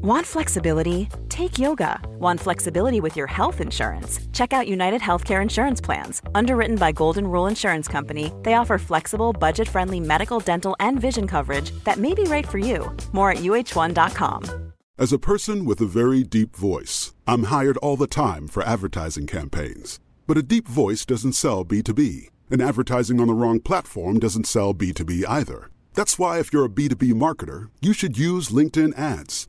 [0.00, 1.08] Want flexibility?
[1.28, 1.98] Take yoga.
[2.20, 4.20] Want flexibility with your health insurance?
[4.32, 6.22] Check out United Healthcare Insurance Plans.
[6.36, 11.26] Underwritten by Golden Rule Insurance Company, they offer flexible, budget friendly medical, dental, and vision
[11.26, 12.96] coverage that may be right for you.
[13.10, 14.72] More at uh1.com.
[14.96, 19.26] As a person with a very deep voice, I'm hired all the time for advertising
[19.26, 19.98] campaigns.
[20.28, 24.74] But a deep voice doesn't sell B2B, and advertising on the wrong platform doesn't sell
[24.74, 25.70] B2B either.
[25.94, 29.48] That's why, if you're a B2B marketer, you should use LinkedIn ads.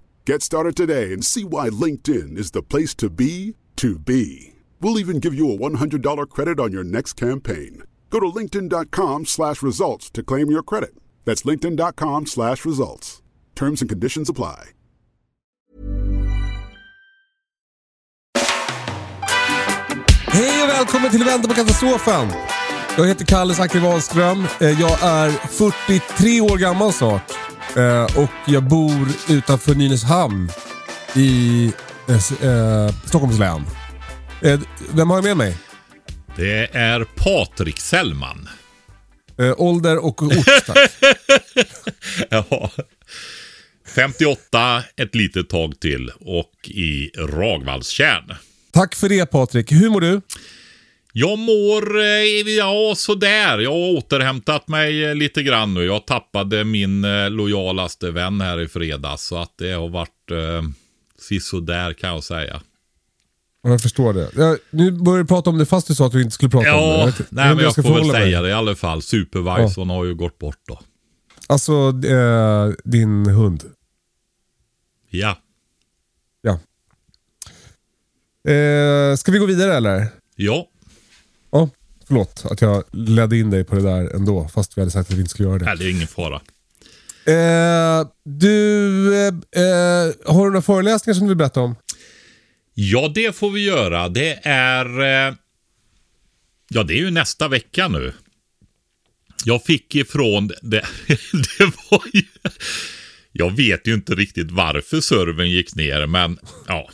[0.25, 4.53] Get started today and see why LinkedIn is the place to be to be.
[4.79, 7.83] We'll even give you a $100 credit on your next campaign.
[8.11, 10.93] Go to linkedin.com slash results to claim your credit.
[11.25, 13.21] That's linkedin.com slash results.
[13.55, 14.73] Terms and conditions apply.
[20.27, 22.27] Hej och välkommen till Vänta på katastrofen.
[22.97, 24.45] Jag heter Kalle Zackari Wahlström.
[24.61, 27.50] Eh, Jag är 43 år gammal snart.
[27.77, 30.49] Eh, Och jag bor utanför Nynäshamn
[31.15, 31.65] i
[32.07, 33.65] eh, eh, Stockholms län.
[34.93, 35.57] Vem har jag med mig?
[36.35, 38.49] Det är Patrik Sellman.
[39.39, 40.91] Eh, Ålder och ort, tack.
[42.29, 42.71] Ja.
[43.95, 48.33] 58, ett litet tag till och i Ragvallstjärn.
[48.71, 49.71] Tack för det Patrik.
[49.71, 50.21] Hur mår du?
[51.13, 52.05] Jag mår, eh,
[52.57, 53.59] ja sådär.
[53.59, 55.85] Jag har återhämtat mig eh, lite grann nu.
[55.85, 59.23] Jag tappade min eh, lojalaste vän här i fredags.
[59.23, 60.69] Så att det har varit eh,
[61.19, 62.61] sisådär kan jag säga.
[63.63, 64.29] Jag förstår det.
[64.35, 66.75] Jag, nu börjar du prata om det fast du sa att du inte skulle prata
[66.75, 66.97] om det.
[66.99, 69.01] Ja, vet nej men jag ska får väl säga det i alla fall.
[69.01, 70.79] Supervisorn har ju gått bort då.
[71.47, 71.73] Alltså,
[72.05, 73.63] eh, din hund.
[75.09, 75.37] Ja.
[76.41, 76.51] Ja.
[78.51, 80.07] Eh, ska vi gå vidare eller?
[80.35, 80.67] Ja.
[82.11, 85.15] Förlåt att jag ledde in dig på det där ändå, fast vi hade sagt att
[85.15, 85.65] vi inte skulle göra det.
[85.65, 86.41] Nej, det är ingen fara.
[87.25, 91.75] Eh, du, eh, eh, har du några föreläsningar som du vill berätta om?
[92.73, 94.09] Ja, det får vi göra.
[94.09, 95.01] Det är...
[95.01, 95.33] Eh,
[96.69, 98.13] ja, det är ju nästa vecka nu.
[99.45, 100.47] Jag fick ifrån...
[100.47, 100.85] Det,
[101.57, 102.23] det var ju...
[103.31, 106.89] Jag vet ju inte riktigt varför servern gick ner, men ja.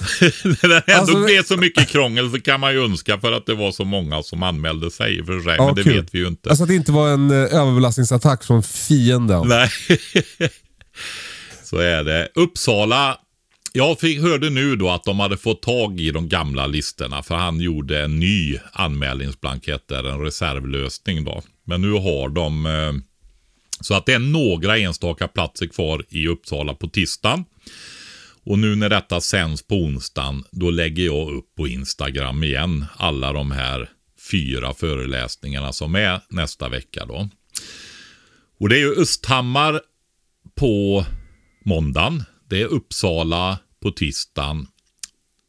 [0.44, 3.46] När det ändå Alltså- blev så mycket krångel så kan man ju önska för att
[3.46, 5.54] det var så många som anmälde sig för sig.
[5.58, 5.94] Ja, men det kul.
[6.02, 6.48] vet vi ju inte.
[6.48, 9.48] Alltså att det inte var en eh, överbelastningsattack från fienden.
[9.48, 9.70] Nej,
[11.64, 12.28] så är det.
[12.34, 13.18] Uppsala.
[13.72, 17.34] Jag fick, hörde nu då att de hade fått tag i de gamla listorna för
[17.34, 21.42] han gjorde en ny anmälningsblankett där, en reservlösning då.
[21.64, 22.92] Men nu har de eh,
[23.80, 27.44] så att det är några enstaka platser kvar i Uppsala på tisdagen.
[28.48, 33.32] Och nu när detta sänds på onsdagen, då lägger jag upp på Instagram igen alla
[33.32, 33.90] de här
[34.30, 37.28] fyra föreläsningarna som är nästa vecka då.
[38.60, 39.80] Och det är ju Östhammar
[40.54, 41.04] på
[41.64, 42.24] måndagen.
[42.48, 44.66] Det är Uppsala på tisdagen.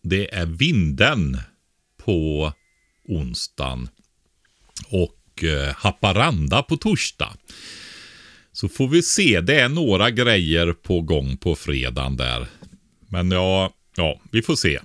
[0.03, 1.37] Det är Vinden
[2.05, 2.53] på
[3.07, 3.89] onsdagen.
[4.87, 7.33] Och eh, Haparanda på torsdag.
[8.51, 9.41] Så får vi se.
[9.41, 12.47] Det är några grejer på gång på fredagen där.
[13.09, 14.79] Men ja, ja vi får se.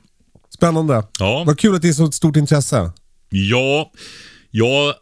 [0.50, 1.02] Spännande.
[1.18, 1.44] Ja.
[1.46, 2.92] Vad kul att det är så stort intresse.
[3.28, 3.92] Ja,
[4.50, 4.94] ja,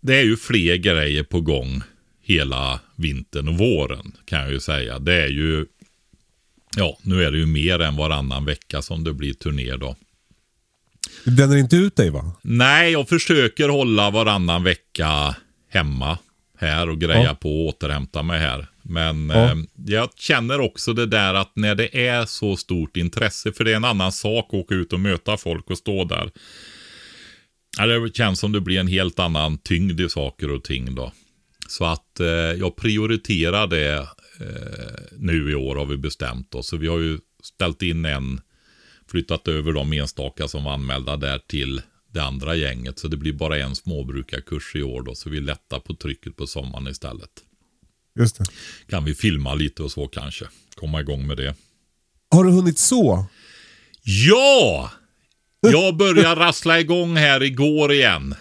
[0.00, 1.82] det är ju fler grejer på gång
[2.22, 4.98] hela vintern och våren kan jag ju säga.
[4.98, 5.66] Det är ju,
[6.76, 9.96] ja, nu är det ju mer än varannan vecka som det blir turné då.
[11.24, 12.32] Du bränner inte ut dig va?
[12.42, 15.36] Nej, jag försöker hålla varannan vecka
[15.68, 16.18] hemma
[16.58, 17.34] här och greja Ja.
[17.34, 18.69] på och återhämta mig här.
[18.90, 19.50] Men Ja.
[19.50, 19.56] eh,
[19.86, 23.76] jag känner också det där att när det är så stort intresse, för det är
[23.76, 26.30] en annan sak att åka ut och möta folk och stå där.
[27.78, 31.12] Ja, det känns som det blir en helt annan tyngd i saker och ting då.
[31.68, 33.96] Så att eh, jag prioriterar det
[34.40, 36.66] eh, nu i år har vi bestämt oss.
[36.68, 38.40] Så vi har ju ställt in en,
[39.10, 41.82] flyttat över de enstaka som var anmälda där till
[42.12, 42.98] det andra gänget.
[42.98, 45.14] Så det blir bara en småbrukarkurs i år då.
[45.14, 47.30] Så vi lättar på trycket på sommaren istället.
[48.18, 48.44] Just det.
[48.88, 50.44] Kan vi filma lite och så kanske.
[50.74, 51.54] Komma igång med det.
[52.30, 53.26] Har du hunnit så?
[54.02, 54.90] Ja!
[55.60, 58.34] Jag börjar rassla igång här igår igen.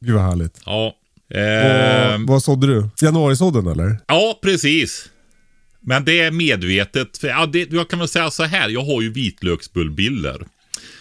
[0.00, 0.60] Gud vad härligt.
[0.66, 0.96] Ja.
[1.38, 2.88] Eh, vad sådde du?
[3.00, 3.98] Januarisådden eller?
[4.06, 5.10] ja, precis.
[5.80, 7.18] Men det är medvetet.
[7.18, 10.46] För, ja, det, jag kan väl säga så här, jag har ju vitlöksbullbiller.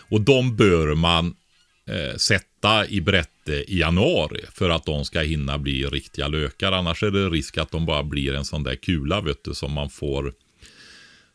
[0.10, 1.36] Och de bör man
[1.85, 6.71] eh, sätta i brätte i januari för att de ska hinna bli riktiga lökar.
[6.71, 9.71] Annars är det risk att de bara blir en sån där kula vet du, som
[9.74, 10.33] man får,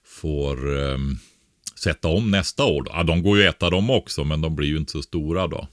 [0.07, 0.99] får eh,
[1.75, 2.83] sätta om nästa år.
[2.83, 2.91] Då.
[2.95, 5.47] Ja, de går ju att äta dem också, men de blir ju inte så stora
[5.47, 5.69] då.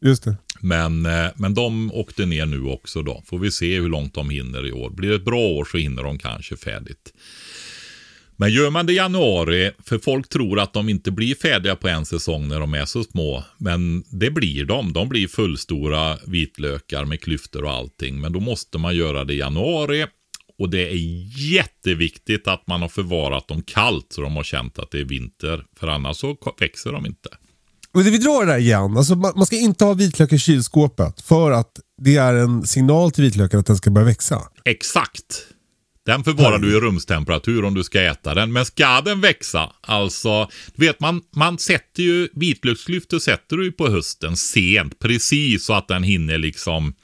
[0.00, 0.36] Just det.
[0.60, 3.22] Men, eh, men de åkte ner nu också då.
[3.26, 4.90] Får vi se hur långt de hinner i år.
[4.90, 7.12] Blir det ett bra år så hinner de kanske färdigt.
[8.36, 11.88] Men gör man det i januari, för folk tror att de inte blir färdiga på
[11.88, 13.44] en säsong när de är så små.
[13.58, 14.92] Men det blir de.
[14.92, 18.20] De blir fullstora vitlökar med klyftor och allting.
[18.20, 20.06] Men då måste man göra det i januari.
[20.58, 20.96] Och det är
[21.52, 25.64] jätteviktigt att man har förvarat dem kallt så de har känt att det är vinter.
[25.80, 27.28] För annars så växer de inte.
[27.92, 28.96] Och det vi drar det där igen.
[28.96, 33.10] Alltså man, man ska inte ha vitlök i kylskåpet för att det är en signal
[33.10, 34.42] till vitlöken att den ska börja växa.
[34.64, 35.46] Exakt.
[36.06, 38.52] Den förvarar du i rumstemperatur om du ska äta den.
[38.52, 43.72] Men ska den växa, alltså, du vet man, man sätter ju, vitlöksklyftor sätter du ju
[43.72, 46.94] på hösten sent, precis så att den hinner liksom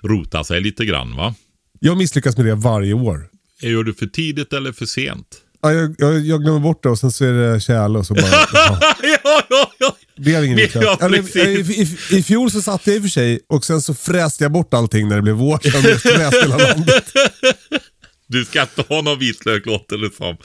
[0.00, 1.34] rota sig lite grann va.
[1.80, 3.28] Jag misslyckas med det varje år.
[3.60, 5.26] Gör du för tidigt eller för sent?
[5.62, 8.14] Ja, jag, jag, jag glömmer bort det och sen så är det tjäle och så
[8.14, 8.26] bara...
[8.52, 8.94] ja.
[9.50, 9.96] ja, ja.
[10.16, 10.84] Det blev ingen vitlök.
[10.84, 11.70] Ja, precis.
[11.70, 11.82] i,
[12.14, 14.52] i, I fjol så satt jag i och för sig och sen så fräste jag
[14.52, 15.58] bort allting när det blev vår.
[15.62, 17.12] Sen fräste hela landet.
[18.32, 20.36] Du ska inte ha någon vitlök låter det som.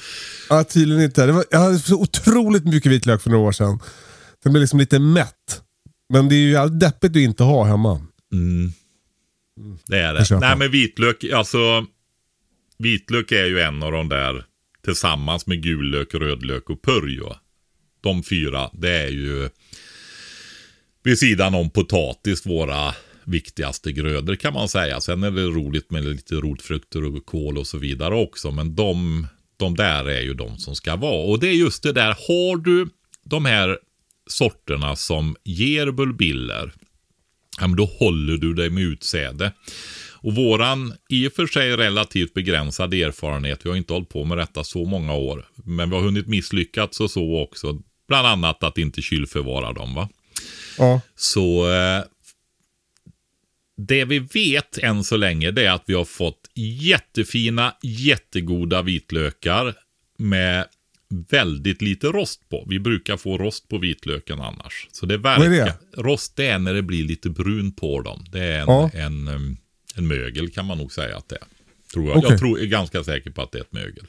[0.49, 1.25] Ja, tydligen inte.
[1.25, 3.79] Det var, jag hade så otroligt mycket vitlök för några år sedan.
[4.43, 5.61] Den blev liksom lite mätt.
[6.09, 8.01] Men det är ju jävligt deppigt att inte ha hemma.
[9.87, 10.39] Det är det.
[10.39, 11.85] Nej men vitlök, alltså.
[12.77, 14.43] Vitlök är ju en av de där
[14.85, 17.19] tillsammans med gul lök, rödlök och purj.
[17.19, 17.39] va.
[18.01, 19.49] De fyra, det är ju
[21.03, 22.95] vid sidan om potatis våra
[23.27, 25.01] viktigaste grödor kan man säga.
[25.01, 28.51] Sen är det roligt med lite rotfrukter och kål och så vidare också.
[28.51, 29.27] Men de,
[29.57, 31.25] de där är ju de som ska vara.
[31.25, 32.89] Och det är just det där, har du
[33.23, 33.77] de här
[34.29, 36.73] sorterna som ger bulbiller,
[37.59, 39.51] ja, men då håller du dig med utsäde.
[40.19, 44.37] Och våran i och för sig relativt begränsade erfarenhet, vi har inte hållit på med
[44.37, 47.81] detta så många år, men vi har hunnit misslyckats och så också.
[48.07, 49.95] Bland annat att inte kylförvara dem.
[49.95, 50.09] va.
[50.77, 51.01] Ja.
[51.15, 52.03] Så eh,
[53.77, 59.73] det vi vet än så länge det är att vi har fått jättefina, jättegoda vitlökar
[60.17, 60.67] med
[61.29, 62.65] väldigt lite rost på.
[62.69, 64.87] Vi brukar få rost på vitlöken annars.
[64.91, 65.43] Så det verkar.
[65.43, 65.77] Vad är det?
[65.97, 68.25] Rost det är när det blir lite brun på dem.
[68.31, 68.89] Det är en, Ja.
[68.93, 69.57] en, em,
[69.95, 71.47] en mögel kan man nog säga att det är.
[71.93, 72.17] Tror jag.
[72.17, 72.29] Okej.
[72.29, 74.05] jag tror, är ganska säker på att det är ett mögel.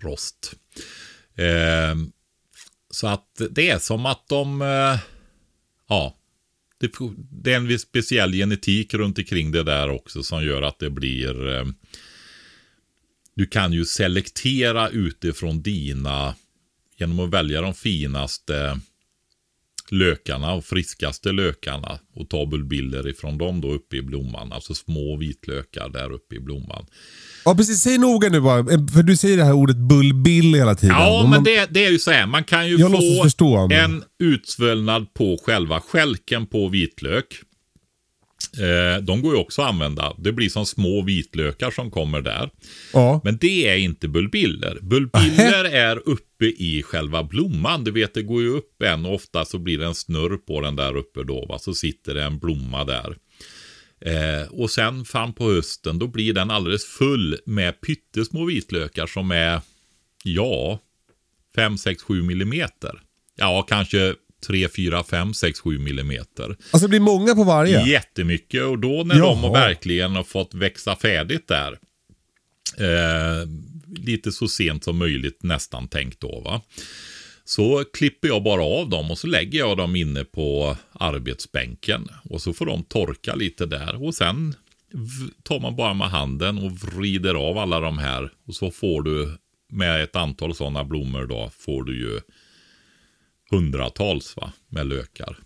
[0.00, 0.54] Rost.
[1.36, 2.12] Ehm,
[2.90, 4.98] så att det är som att de, eh,
[5.88, 6.16] ja,
[6.82, 6.90] det,
[7.30, 10.90] det är en viss speciell genetik runt omkring det där också som gör att det
[10.90, 11.64] blir, eh,
[13.34, 16.34] du kan ju selektera utifrån dina,
[16.96, 18.80] genom att välja de finaste
[19.90, 24.52] lökarna och friskaste lökarna och ta bilder ifrån dem då uppe i blomman.
[24.52, 26.86] Alltså små vitlökar där uppe i blomman
[27.44, 27.80] ja, precis.
[27.80, 28.64] Säg noga nu bara.
[28.64, 30.96] För du säger det här ordet bullbill hela tiden.
[30.98, 32.26] Ja, Och men man- det, det är ju så här.
[32.26, 37.26] Man kan ju få förstå, men- en utsvällnad på själva skälken på vitlök.
[38.58, 40.12] Eh, de går ju också att använda.
[40.18, 42.50] Det blir som små vitlökar som kommer där.
[42.92, 43.20] Ja.
[43.24, 44.78] Men det är inte bulbiller.
[44.82, 47.84] Bulbiller är uppe i själva blomman.
[47.84, 50.60] Du vet, det går ju upp en och ofta så blir det en snurr på
[50.60, 51.46] den där uppe då.
[51.48, 51.58] Va?
[51.58, 53.16] Så sitter det en blomma där.
[54.04, 59.30] Eh, och sen fram på hösten då blir den alldeles full med pyttesmå vitlökar som
[59.30, 59.60] är,
[60.24, 60.78] ja,
[61.54, 63.00] 5, 6, 7 millimeter.
[63.36, 64.14] Ja, kanske
[64.46, 66.44] 3, 4, 5, 6, 7 millimeter.
[66.48, 67.86] Alltså det blir många på varje.
[67.86, 69.34] Jättemycket och då när de Jaha.
[69.36, 71.78] har verkligen har fått växa färdigt där.
[72.78, 73.48] Eh,
[73.96, 76.62] lite så sent som möjligt nästan tänkt då va.
[77.44, 82.08] Så klipper jag bara av dem och så lägger jag dem inne på arbetsbänken.
[82.24, 84.04] Och så får de torka lite där.
[84.04, 84.54] Och sen
[85.42, 88.32] tar man bara med handen och vrider av alla de här.
[88.46, 89.38] Och så får du
[89.72, 92.20] med ett antal sådana blommor då får du ju
[93.50, 95.38] hundratals va, med lökar.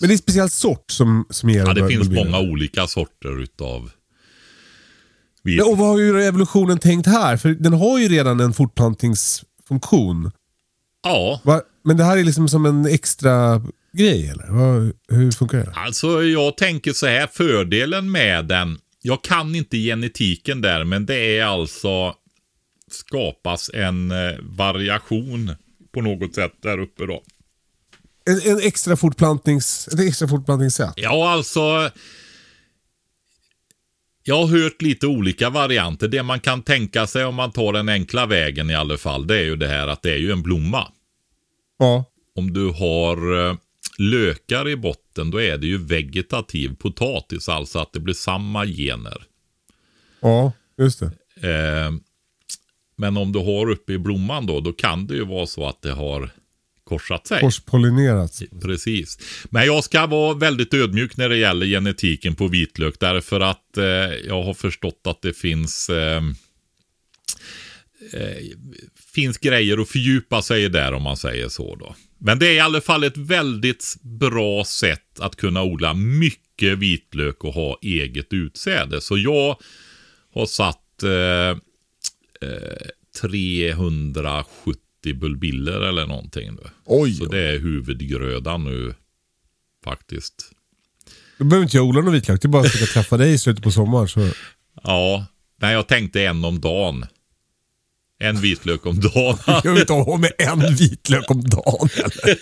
[0.00, 3.42] Men det är en speciell sort som, som ger Ja, det finns många olika sorter
[3.42, 3.90] utav.
[5.42, 7.36] Men, och vad har ju evolutionen tänkt här?
[7.36, 10.30] För den har ju redan en fortplantningsfunktion.
[11.02, 11.62] Ja, Va?
[11.84, 14.46] Men det här är liksom som en extra grej eller?
[14.50, 15.72] Vad, hur funkar det?
[15.74, 21.38] alltså jag tänker så här, fördelen med den, jag kan inte genetiken där, men det
[21.38, 22.14] är alltså
[22.90, 25.54] skapas en eh, variation
[25.94, 27.22] på något sätt där uppe då.
[28.24, 30.92] En, en extra fortplantnings, ett extra fortplantningssätt?
[30.96, 31.90] Ja, alltså.
[34.24, 36.08] Jag har hört lite olika varianter.
[36.08, 39.36] Det man kan tänka sig om man tar den enkla vägen i alla fall, det
[39.36, 40.88] är ju det här att det är ju en blomma.
[41.78, 42.04] Ja.
[42.36, 43.56] Om du har eh,
[43.98, 49.22] lökar i botten, då är det ju vegetativ potatis, alltså att det blir samma gener.
[50.20, 51.06] Ja, just det.
[51.48, 51.92] Eh,
[52.96, 55.82] men om du har uppe i blomman då, då kan det ju vara så att
[55.82, 56.30] det har
[56.92, 57.40] korsat sig.
[57.40, 58.42] Korspollinerats.
[58.62, 59.18] Precis.
[59.50, 62.94] Men jag ska vara väldigt ödmjuk när det gäller genetiken på vitlök.
[63.00, 63.84] Därför att eh,
[64.26, 66.22] jag har förstått att det finns eh,
[68.12, 68.36] eh,
[69.14, 71.94] finns grejer att fördjupa sig där om man säger så då.
[72.18, 77.44] Men det är i alla fall ett väldigt bra sätt att kunna odla mycket vitlök
[77.44, 79.00] och ha eget utsäde.
[79.00, 79.56] Så jag
[80.34, 81.58] har satt eh,
[82.48, 82.86] eh,
[83.20, 86.70] 370 bulbiller eller någonting nu.
[86.84, 87.14] Oj.
[87.14, 88.94] Så det är huvudgrödan nu
[89.84, 90.34] faktiskt.
[91.38, 92.42] Då behöver inte jag odla någon vitlök.
[92.42, 94.08] Det är bara att försöka träffa dig i slutet på sommaren.
[94.08, 94.28] Så.
[94.82, 95.26] Ja,
[95.60, 97.06] men jag tänkte en om dagen.
[98.18, 99.38] En vitlök om dagen.
[99.64, 102.38] Jag vill inte ha med en vitlök om dagen eller?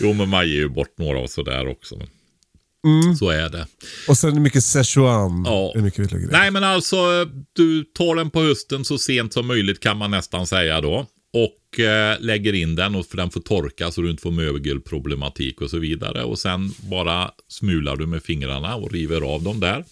[0.00, 2.00] jo, men man ger ju bort några och sådär också.
[3.18, 3.66] Så är det.
[4.08, 5.44] Och sen mycket Szechuan.
[5.46, 5.70] Ja.
[5.74, 6.38] Det är mycket vitlök det.
[6.38, 6.96] Nej, men alltså
[7.52, 11.06] du tar den på hösten så sent som möjligt kan man nästan säga då.
[11.34, 15.60] Och eh, lägger in den och för den får torka så du inte får mögelproblematik
[15.60, 16.24] och så vidare.
[16.24, 19.84] Och sen bara smular du med fingrarna och river av dem där.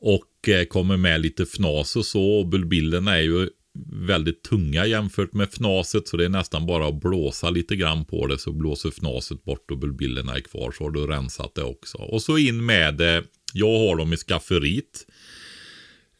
[0.00, 2.22] Och eh, kommer med lite fnas och så.
[2.22, 3.48] Och bulbillerna är ju
[3.92, 6.08] väldigt tunga jämfört med fnaset.
[6.08, 8.38] Så det är nästan bara att blåsa lite grann på det.
[8.38, 10.72] Så blåser fnaset bort och bulbillerna är kvar.
[10.78, 11.98] Så har du rensat det också.
[11.98, 13.24] Och så in med det.
[13.52, 15.06] Jag har dem i skafferiet.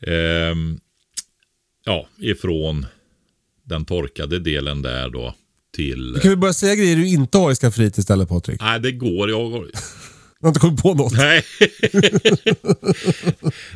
[0.07, 0.55] Eh,
[1.85, 2.87] ja, ifrån
[3.69, 5.35] den torkade delen där då.
[5.75, 6.13] Till...
[6.13, 8.61] Du kan vi börja säga grejer du inte har i skafferiet istället Patrik?
[8.61, 9.31] Nej, det går.
[9.31, 9.67] Jag
[10.41, 11.13] Jag har inte kommit på något.
[11.13, 11.45] Nej.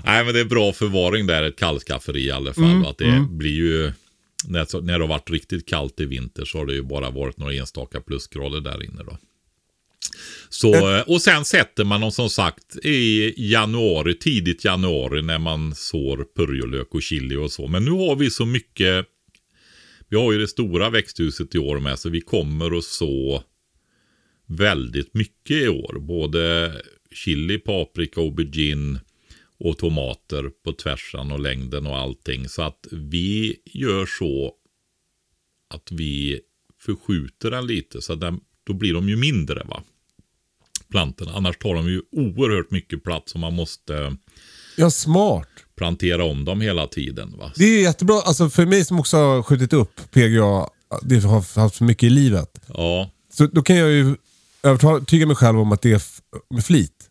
[0.04, 2.86] Nej, men det är bra förvaring där, ett kallskafferi i alla fall.
[2.86, 3.92] att det blir ju,
[4.44, 7.38] när, när det har varit riktigt kallt i vinter så har det ju bara varit
[7.38, 9.18] några enstaka plusgrader där inne då.
[10.48, 16.26] Så, och sen sätter man dem som sagt i januari, tidigt januari när man sår
[16.36, 17.66] purjolök och chili och så.
[17.68, 19.06] Men nu har vi så mycket,
[20.12, 23.42] vi har ju det stora växthuset i år med så vi kommer att så
[24.46, 25.98] väldigt mycket i år.
[26.00, 26.72] Både
[27.10, 29.00] chili, paprika, aubergine
[29.58, 32.48] och tomater på tvärsan och längden och allting.
[32.48, 34.54] Så att vi gör så
[35.68, 36.40] att vi
[36.80, 38.02] förskjuter den lite.
[38.02, 39.82] Så att den, då blir de ju mindre va.
[40.90, 41.32] Plantorna.
[41.32, 44.16] Annars tar de ju oerhört mycket plats och man måste
[44.76, 47.34] Ja, smart plantera om dem hela tiden.
[47.38, 47.52] Va?
[47.56, 48.20] Det är jättebra.
[48.24, 50.66] Alltså för mig som också har skjutit upp PGA,
[51.02, 52.60] det har haft för mycket i livet.
[52.68, 54.16] Ja, Så då kan jag ju
[54.62, 56.02] övertyga mig själv om att det är
[56.54, 57.08] med flit.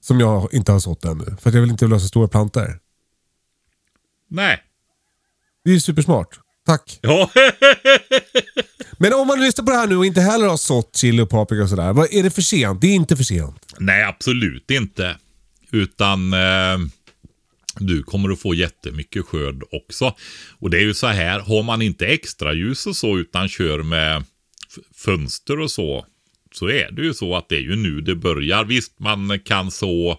[0.00, 1.24] Som jag inte har sått ännu.
[1.40, 2.78] För att jag vill inte lösa stora plantor.
[4.28, 4.62] nej.
[5.64, 6.40] Det är ju supersmart.
[6.66, 6.98] Tack.
[7.02, 7.30] Ja,
[8.98, 11.30] Men om man lyssnar på det här nu och inte heller har sått chili och
[11.30, 11.92] paprika och sådär.
[11.92, 12.80] Vad är det för sent?
[12.80, 13.74] Det är inte för sent.
[13.78, 15.16] nej absolut inte.
[15.70, 16.78] Utan eh,
[17.78, 20.14] du kommer att få jättemycket skörd också.
[20.58, 23.82] Och det är ju så här, har man inte extra ljus och så utan kör
[23.82, 24.24] med
[24.94, 26.06] fönster och så.
[26.52, 28.64] Så är det ju så att det är ju nu det börjar.
[28.64, 30.18] Visst, man kan så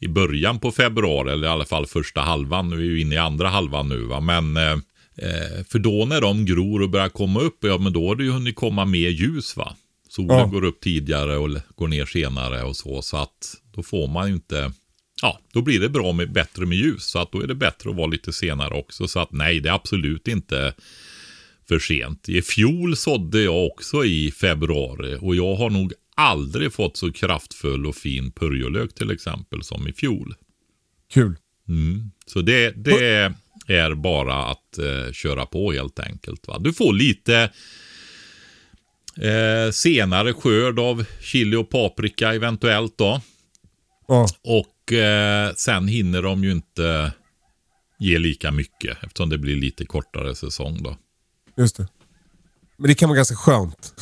[0.00, 2.68] i början på februari, eller i alla fall första halvan.
[2.70, 4.20] Nu är vi ju inne i andra halvan nu va.
[4.20, 4.72] Men eh,
[5.16, 8.24] eh, för då när de gror och börjar komma upp, ja men då har det
[8.24, 9.76] ju hunnit komma mer ljus va.
[10.08, 10.46] Solen Ja.
[10.46, 13.02] går upp tidigare och går ner senare och så.
[13.02, 14.72] Så att då får man ju inte,
[15.22, 17.04] ja då blir det bra med, bättre med ljus.
[17.04, 19.08] Så att då är det bättre att vara lite senare också.
[19.08, 20.74] Så att nej, det är absolut inte
[21.68, 22.28] för sent.
[22.28, 27.86] I fjol sådde jag också i februari och jag har nog aldrig fått så kraftfull
[27.86, 30.34] och fin purjolök till exempel som i fjol.
[31.12, 31.36] Kul.
[31.68, 32.10] Mm.
[32.26, 33.32] Så det, det
[33.66, 36.48] är bara att eh, köra på helt enkelt.
[36.48, 36.58] Va?
[36.58, 37.50] Du får lite
[39.16, 43.20] eh, senare skörd av chili och paprika eventuellt då.
[44.08, 44.26] Ja.
[44.42, 47.12] Och eh, sen hinner de ju inte
[47.98, 50.96] ge lika mycket eftersom det blir lite kortare säsong då.
[51.56, 51.88] Just det.
[52.76, 53.94] Men det kan vara ganska skönt.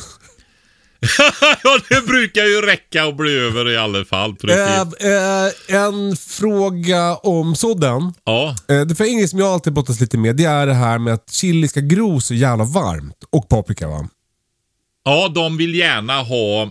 [1.63, 4.35] ja, det brukar ju räcka och bli över i alla fall.
[4.49, 8.13] Eh, eh, en fråga om sådden.
[8.23, 10.73] Ja, Eh, det för en grej som jag alltid brottas lite med, det är det
[10.73, 13.23] här med att chili ska gro så jävla varmt.
[13.29, 14.09] Och paprika va?
[15.03, 16.69] ja, de vill gärna ha...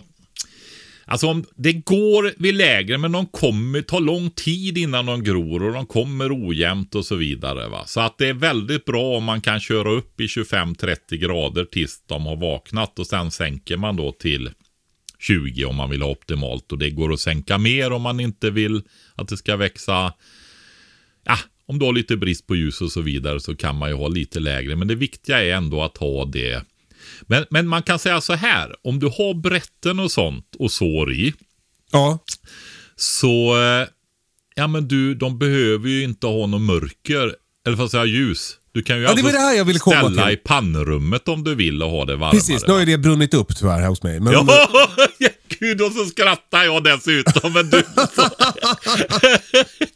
[1.11, 5.63] Alltså om det går vid lägre men de kommer ta lång tid innan de gror
[5.63, 7.69] och de kommer ojämnt och så vidare.
[7.69, 7.83] Va?
[7.85, 12.03] Så att det är väldigt bra om man kan köra upp i 25-30 grader tills
[12.05, 14.49] de har vaknat och sen sänker man då till
[15.19, 16.71] 20 om man vill ha optimalt.
[16.71, 18.81] Och det går att sänka mer om man inte vill
[19.15, 20.13] att det ska växa.
[21.23, 23.95] Ja, om du har lite brist på ljus och så vidare så kan man ju
[23.95, 24.75] ha lite lägre.
[24.75, 26.63] Men det viktiga är ändå att ha det.
[27.21, 31.13] Men, men man kan säga så här, om du har brätten och sånt och sår
[31.13, 31.33] i.
[31.91, 32.19] Ja.
[32.95, 33.87] Så, eh,
[34.55, 37.35] ja men du, de behöver ju inte ha något mörker.
[37.65, 38.57] Eller för att säga ljus.
[38.73, 40.33] Du kan ju Ja, det var det här jag ville komma ställa till.
[40.33, 42.31] i pannrummet om du vill och ha det varmare.
[42.31, 44.19] Precis, har ju det brunnit upp tyvärr hos mig.
[44.19, 44.47] Men, Ja,
[45.59, 47.53] gud och så skrattar jag dessutom.
[47.53, 47.83] Men du...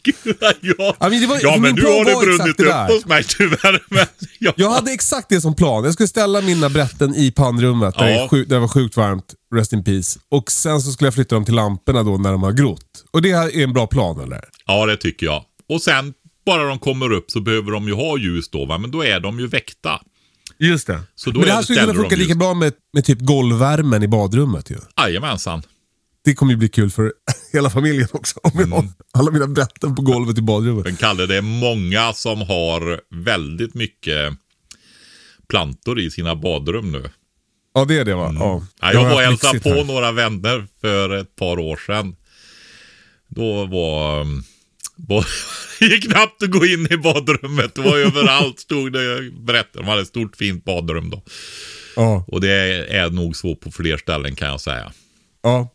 [0.03, 3.05] gud, ja, Ja, men det var- ja, men nu har det brunnit det upp hos
[3.05, 3.83] mig tyvärr.
[3.89, 4.05] Men,
[4.39, 4.53] ja.
[4.55, 5.83] Jag hade exakt det som plan.
[5.83, 8.17] Jag skulle ställa mina brätten i pannrummet där, Ja.
[8.17, 9.25] det, är sjuk, där det var sjukt varmt.
[9.55, 10.19] Rest in peace.
[10.31, 12.81] Och sen så skulle jag flytta dem till lamporna då när de har grott.
[13.11, 14.41] Och det här är en bra plan eller?
[14.65, 15.43] ja, det tycker jag.
[15.69, 16.13] Och sen,
[16.45, 18.77] bara de kommer upp så behöver de ju ha ljus då, va?
[18.77, 20.01] men då är de ju väckta.
[20.59, 21.01] Just det.
[21.15, 24.03] Så då Men det är här skulle kunna funka lika bra med, med typ golvvärmen
[24.03, 24.77] i badrummet ju.
[24.97, 25.61] Jajamensan.
[26.25, 27.13] Det kommer ju bli kul för
[27.53, 28.39] hela familjen också.
[28.43, 28.69] Om Mm.
[28.69, 30.85] jag har alla mina brätten på golvet i badrummet.
[30.85, 34.33] Men Kalle, det är många som har väldigt mycket
[35.49, 37.09] plantor i sina badrum nu.
[37.73, 38.35] Ja, det är det va?
[38.39, 38.51] Ja.
[38.55, 38.65] Mm.
[38.81, 39.83] Ja, jag har var hälsade på här.
[39.83, 42.15] några vänner för ett par år sedan.
[43.27, 44.25] Då var...
[45.79, 47.75] Det gick knappt att gå in i badrummet.
[47.75, 49.83] Det var överallt stod det berättade.
[49.83, 51.21] De hade ett stort fint badrum då.
[51.95, 52.51] Ja, Och det
[52.95, 54.91] är nog så på fler ställen kan jag säga.
[55.43, 55.71] ja.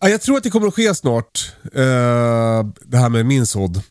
[0.00, 1.52] Ja, jag tror att det kommer att ske snart.
[1.64, 3.82] eh, det här med min sådd.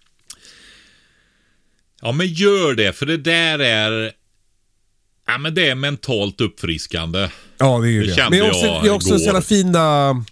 [2.01, 4.12] Ja men gör det, för det där är...
[5.27, 7.30] Ja men det är mentalt uppfriskande.
[7.58, 8.27] Ja, det är ju Det det.
[8.30, 10.25] Men jag har också, jag jag har också sådana fina,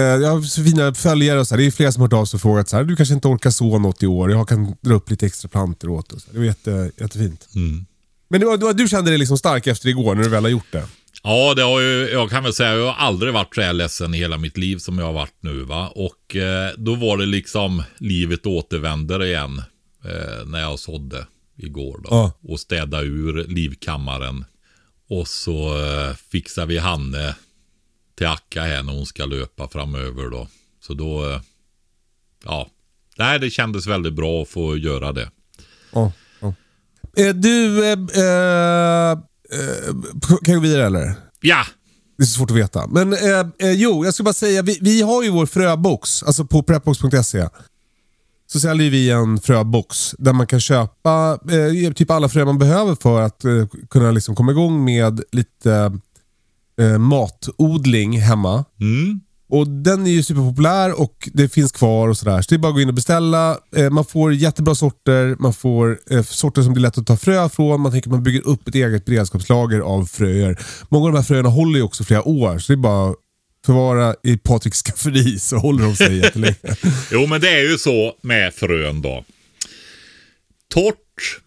[0.00, 1.62] jag har så fina följare och så här.
[1.62, 2.84] Det är flera som har hört av sig och frågat så här.
[2.84, 4.30] Du kanske inte orkar så något i år.
[4.30, 6.20] Jag kan dra upp lite extra plantor åt här.
[6.32, 7.48] Det var jätte, jättefint.
[7.54, 7.86] Mm.
[8.28, 10.72] Men du, du, du kände dig liksom stark efter igår när du väl har gjort
[10.72, 10.84] det?
[11.22, 14.14] Ja, det har ju, jag kan väl säga, jag har aldrig varit så här ledsen
[14.14, 15.64] i hela mitt liv som jag har varit nu.
[15.64, 15.92] va.
[15.94, 19.62] Och eh, då var det liksom, livet återvänder igen.
[20.04, 22.08] Eh, när jag sådde igår då.
[22.10, 22.32] Ja.
[22.48, 24.44] Och städa ur livkammaren.
[25.08, 27.34] Och så eh, fixar vi Hanne
[28.14, 30.48] till Akka här när hon ska löpa framöver då.
[30.86, 31.40] Så då, eh,
[32.44, 32.68] ja.
[33.18, 35.30] Nej, det kändes väldigt bra att få göra det.
[35.92, 36.12] Ja.
[36.40, 36.54] ja.
[37.16, 39.94] Eh, du, eh, eh, eh,
[40.44, 41.14] kan jag gå vidare eller?
[41.40, 41.64] Ja,
[42.16, 42.86] Det är så svårt att veta.
[42.86, 46.62] Men eh, jo, jag ska bara säga, vi, vi har ju vår fröbox, alltså på
[46.62, 47.48] prepbox.se.
[48.46, 51.38] Så säljer vi en fröbox där man kan köpa
[51.94, 53.44] typ alla frön man behöver för att
[53.90, 55.92] kunna liksom komma igång med lite
[56.80, 58.64] eh, matodling hemma.
[58.80, 59.20] mm.
[59.48, 62.42] Och Den är ju superpopulär och det finns kvar och sådär.
[62.42, 63.58] Så det är bara att gå in och beställa.
[63.76, 67.48] Eh, man får jättebra sorter, man får eh, sorter som blir lätt att ta frö
[67.48, 67.80] från.
[67.80, 70.58] Man tänker att man bygger upp ett eget beredskapslager av fröer.
[70.88, 73.16] Många av de här fröerna håller ju också flera år, så det är bara att
[73.66, 76.56] förvara i Patriks skafferi så håller de sig jättelänge.
[77.12, 79.24] Jo, men det är ju så med frön då.
[80.74, 81.40] Torrt,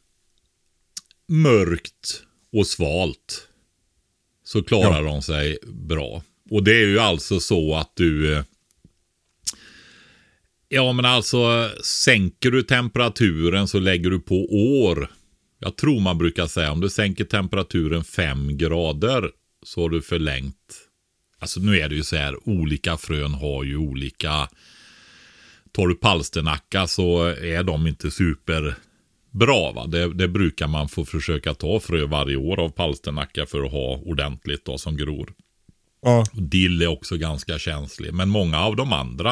[1.29, 2.21] mörkt
[2.57, 3.46] och svalt.
[4.47, 6.23] Så klarar de sig bra.
[6.49, 8.33] Och det är ju alltså så att du...
[8.35, 8.43] eh,
[10.69, 14.45] Ja, men alltså sänker du temperaturen så lägger du på
[14.81, 15.11] år.
[15.59, 19.31] Jag tror man brukar säga om du sänker temperaturen 5 grader
[19.63, 20.77] så har du förlängt.
[21.39, 24.49] Alltså nu är det ju så här, olika frön har ju olika
[25.71, 28.11] Tar du palsternacka så är de inte
[29.37, 29.71] superbra.
[29.71, 29.87] Va?
[29.87, 33.97] Det, det brukar man få försöka ta frö varje år av palsternacka för att ha
[34.05, 35.33] ordentligt då, som gror.
[36.01, 36.25] Ja.
[36.33, 38.13] Dill är också ganska känslig.
[38.13, 39.31] Men många av de andra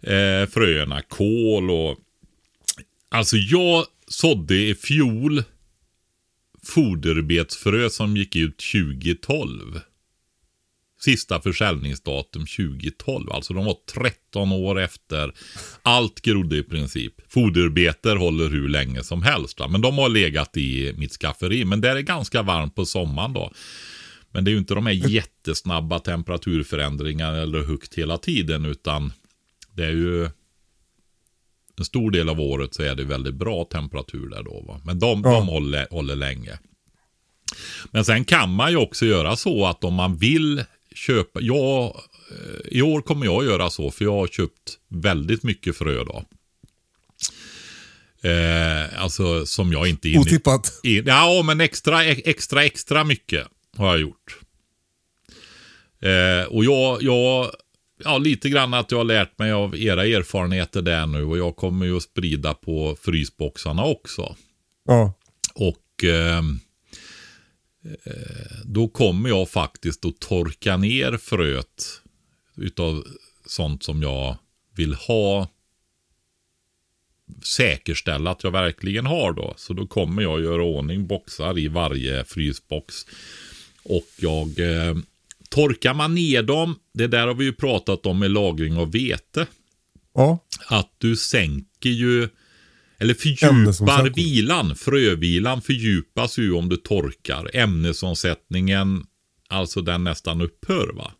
[0.00, 1.98] eh, fröerna, kål och...
[3.08, 5.42] Alltså jag sådde i fjol
[6.62, 9.80] foderbetsfrö som gick ut 2012.
[11.06, 13.30] Sista försäljningsdatum 2012.
[13.30, 15.32] Alltså de var 13 år efter.
[15.82, 17.14] Allt grodde i princip.
[17.28, 19.58] Foderbeter håller hur länge som helst.
[19.70, 21.64] Men de har legat i mitt skafferi.
[21.64, 23.52] Men det är ganska varmt på sommaren då.
[24.32, 28.64] Men det är ju inte de här jättesnabba temperaturförändringarna eller högt hela tiden.
[28.64, 29.12] Utan
[29.72, 30.24] det är ju
[31.78, 34.64] en stor del av året så är det väldigt bra temperatur där då.
[34.68, 34.80] Va?
[34.84, 35.30] Men de, Ja.
[35.30, 36.58] de håller, håller länge.
[37.90, 40.64] Men sen kan man ju också göra så att om man vill
[40.96, 41.40] köpa.
[41.40, 41.84] Jag,
[42.30, 46.24] eh, I år kommer jag göra så för jag har köpt väldigt mycket frö då.
[48.28, 50.80] Eh, alltså som jag inte inne Otippat.
[50.82, 51.02] i.
[51.06, 54.38] Ja, men extra, extra, extra mycket har jag gjort.
[56.00, 57.50] Eh, och jag, jag,
[58.04, 61.56] ja lite grann att jag har lärt mig av era erfarenheter där nu och jag
[61.56, 64.36] kommer ju att sprida på frysboxarna också.
[64.84, 65.12] Ja.
[65.54, 66.42] Och eh,
[68.64, 72.02] då kommer jag faktiskt att torka ner fröet
[72.56, 73.04] utav
[73.46, 74.36] sånt som jag
[74.76, 75.48] vill ha
[77.42, 79.54] säkerställa att jag verkligen har då.
[79.56, 83.06] Så då kommer jag göra ordning boxar i varje frysbox.
[83.82, 84.96] Och jag eh,
[85.48, 89.46] torkar man ner dem, det där har vi ju pratat om med lagring av vete.
[90.14, 90.38] Ja.
[90.66, 92.28] Att du sänker ju,
[92.98, 94.76] eller fördjupar vilan.
[94.76, 97.50] Frövilan fördjupas ju om du torkar.
[97.54, 99.04] Ämnesomsättningen,
[99.48, 101.12] alltså den nästan upphör va.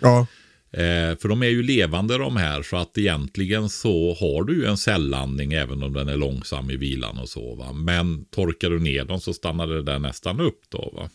[0.00, 0.26] Ja.
[0.72, 4.66] Eh, för de är ju levande de här så att egentligen så har du ju
[4.66, 7.72] en cellandning även om den är långsam i vilan och så va.
[7.72, 11.08] Men torkar du ner dem så stannar det där nästan upp då va.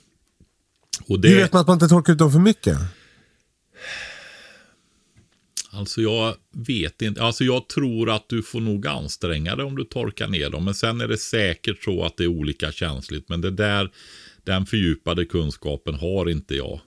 [1.08, 2.78] Och det, Hur vet man att man inte torkar ut dem för mycket?
[5.72, 7.24] Alltså jag vet inte.
[7.24, 10.66] Alltså jag tror att du får nog anstränga dig om du torkar ner dem.
[10.66, 13.30] Men sen är det säkert så att det är olika känsligt.
[13.30, 13.92] Men det där,
[14.44, 16.80] den fördjupade kunskapen har inte jag.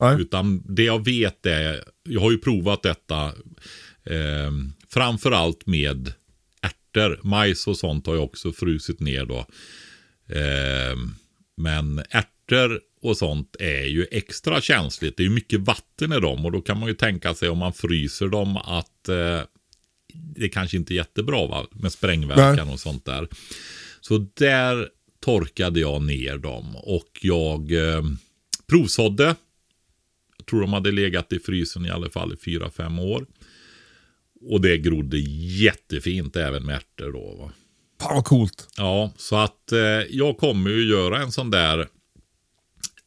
[0.00, 0.20] Nej.
[0.20, 3.26] Utan det jag vet är, jag har ju provat detta
[4.04, 4.52] eh,
[4.88, 6.12] framförallt med
[6.62, 7.20] ärtor.
[7.22, 9.38] Majs och sånt har jag också frusit ner då.
[10.28, 10.96] Eh,
[11.56, 15.16] men ärtor och sånt är ju extra känsligt.
[15.16, 17.58] Det är ju mycket vatten i dem och då kan man ju tänka sig om
[17.58, 19.40] man fryser dem att eh,
[20.14, 21.66] det kanske inte är jättebra va?
[21.72, 23.28] med sprängverkan och sånt där.
[24.00, 24.88] Så där
[25.20, 28.02] torkade jag ner dem och jag eh,
[28.66, 29.34] provsådde.
[30.38, 33.26] Jag tror de hade legat i frysen i alla fall i fyra fem år.
[34.40, 37.34] Och det grodde jättefint även med ärtor då.
[37.34, 37.52] Va?
[38.00, 38.68] Fan vad coolt.
[38.76, 39.78] Ja, så att eh,
[40.10, 41.88] jag kommer ju göra en sån där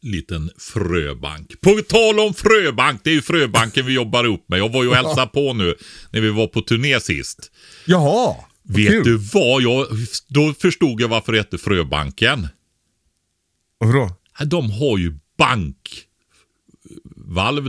[0.01, 1.62] liten fröbank.
[1.62, 4.60] På tal om fröbank, det är ju fröbanken vi jobbar upp med.
[4.60, 5.75] Jag var ju och hälsade på nu
[6.12, 7.51] när vi var på turné sist.
[7.86, 8.36] Jaha.
[8.63, 9.03] vad Vet kul.
[9.03, 9.62] du vad?
[9.62, 9.88] Jag,
[10.27, 12.47] då förstod jag varför det hette Fröbanken.
[13.77, 14.15] Varför då?
[14.45, 16.12] De har ju bankvalv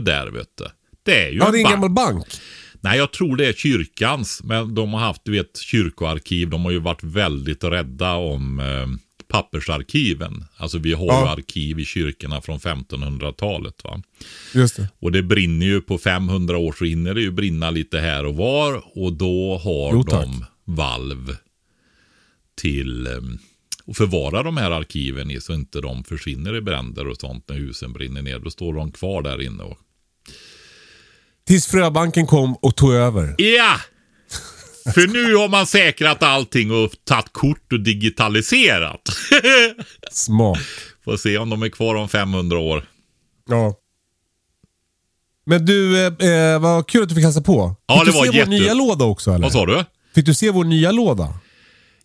[0.03, 0.65] där vet du.
[1.03, 1.73] Det är ju Ja, en det är en bank.
[1.75, 2.25] gammal bank.
[2.81, 4.41] Nej, jag tror det är kyrkans.
[4.43, 6.49] Men de har haft, du vet, kyrkoarkiv.
[6.49, 8.87] De har ju varit väldigt rädda om eh,
[9.29, 10.45] pappersarkiven.
[10.57, 11.29] Alltså vi har Ja.
[11.29, 13.83] arkiv i kyrkorna från 1500-talet.
[13.83, 14.01] va.
[14.53, 14.89] Just det.
[14.99, 18.35] Och det brinner ju på 500 år så hinner det ju brinna lite här och
[18.35, 18.83] var.
[18.99, 21.35] Och då har Jo, de valv
[22.61, 23.13] till eh,
[23.87, 27.55] att förvara de här arkiven i så inte de försvinner i bränder och sånt när
[27.55, 28.39] husen brinner ner.
[28.39, 29.63] Då står de kvar där inne.
[29.63, 29.77] Och...
[31.47, 33.35] Tills Fröbanken kom och tog över.
[33.37, 33.75] Ja!
[34.93, 39.01] För nu har man säkrat allting och tagit kort och digitaliserat.
[40.11, 40.59] Smart.
[41.05, 42.83] Får se om de är kvar om 500 år.
[43.49, 43.73] Ja.
[45.45, 47.75] Men du, eh, eh, vad kul att du fick hälsa på.
[47.87, 49.43] Ja, fick det du var se jätte- vår nya låda också eller?
[49.43, 49.85] Vad sa du?
[50.15, 51.33] Fick du se vår nya låda?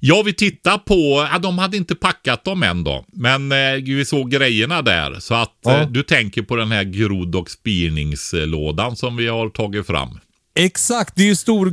[0.01, 3.05] Ja, vi tittar på, ja, de hade inte packat dem än då.
[3.13, 5.21] Men eh, vi såg grejerna där.
[5.21, 5.81] Så att Ja.
[5.81, 10.19] eh, du tänker på den här grodd och spirningslådan som vi har tagit fram.
[10.59, 11.71] Exakt, det är ju stor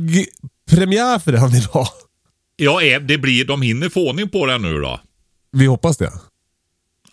[0.70, 1.88] premiär för den idag.
[2.56, 5.00] Ja, eh, det blir, de hinner få ordning på den nu då.
[5.52, 6.12] Vi hoppas det.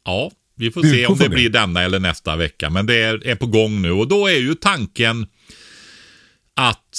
[0.05, 1.29] Ja, vi får Vi se om det.
[1.29, 2.69] blir denna eller nästa vecka.
[2.69, 5.27] Men det är, är på gång nu och då är ju tanken
[6.55, 6.97] att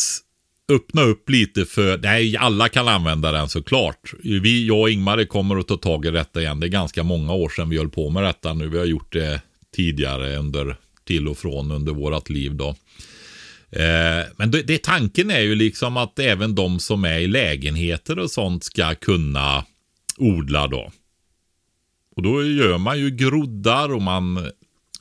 [0.72, 4.12] öppna upp lite för, nej alla kan använda den såklart.
[4.22, 6.60] Vi, jag och Ingmar kommer att ta tag i detta igen.
[6.60, 8.68] Det är ganska många år sedan vi höll på med detta nu.
[8.68, 9.42] Vi har gjort det
[9.76, 12.76] tidigare under, till och från under vårat liv då.
[13.72, 18.18] Eh, men det, det, tanken är ju liksom att även de som är i lägenheter
[18.18, 19.64] och sånt ska kunna
[20.18, 20.92] odla då.
[22.16, 24.50] Och då gör man ju groddar och man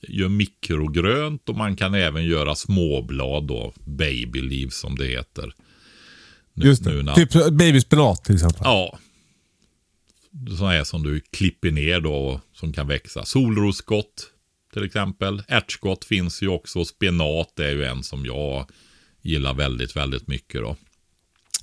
[0.02, 3.74] gör mikrogrönt och man kan även göra småblad då.
[3.86, 5.54] Babyliv som det heter.
[6.54, 7.04] Nu- Just nu det.
[7.04, 8.62] när- Typ babyspenat till exempel.
[8.64, 9.00] Ja.
[10.58, 13.26] Sådana här som du klipper ner då och som kan växa.
[13.26, 14.28] Solrosskott
[14.74, 15.44] till exempel.
[15.48, 16.86] Ärtskott finns ju också.
[16.86, 18.70] Spenat är ju en som jag
[19.22, 20.76] gillar väldigt, väldigt mycket då.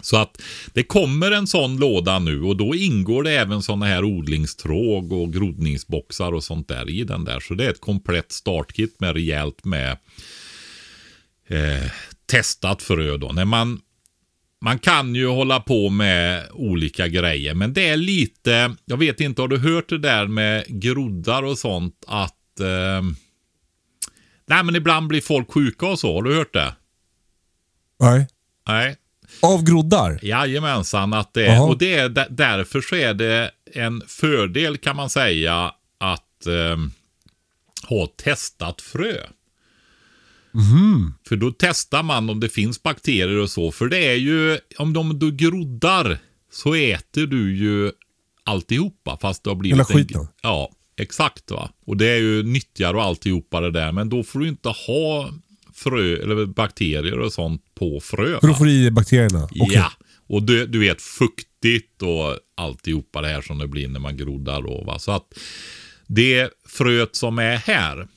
[0.01, 0.43] Så att
[0.73, 5.33] det kommer en sån låda nu och då ingår det även sådana här odlingstråg och
[5.33, 7.41] grodningsboxar och sånt där i den där.
[7.41, 9.99] Så det är ett komplett startkit med rejält med
[11.49, 11.91] eh,
[12.27, 13.33] testat frö då.
[13.33, 13.81] När man
[14.61, 19.43] man kan ju hålla på med olika grejer, men det är lite, jag vet inte,
[19.43, 23.03] har du hört det där med groddar och sånt att eh,
[24.49, 26.75] Nej men ibland blir folk sjuka och så, har du hört det?
[28.01, 28.29] Nej.
[28.69, 28.97] Nej.
[29.43, 30.19] Av groddar?
[30.23, 35.11] Jajamensan, att det och det är där- därför så är det en fördel kan man
[35.11, 36.77] säga att eh,
[37.89, 39.17] ha testat frö.
[41.29, 43.73] För då testar man om det finns bakterier och så.
[43.73, 46.19] För det är ju, om de du groddar
[46.53, 47.93] så äter du ju
[48.45, 50.21] alltihopa fast det har blivit Hela skiten.
[50.21, 51.71] En, ja, exakt va.
[51.87, 53.93] Och det är ju nyttjar och alltihopa det där.
[53.93, 55.31] Men då får du inte ha
[55.75, 58.41] frö eller bakterier och sånt på frö.
[58.41, 59.45] För då får du i bakterierna?
[59.45, 59.75] Okay.
[59.75, 59.93] Ja,
[60.27, 64.63] och du, du vet fuktigt och alltihopa det här som det blir när man groddar
[64.63, 64.99] då va.
[64.99, 65.27] Så att
[66.07, 68.09] det fröet som är här,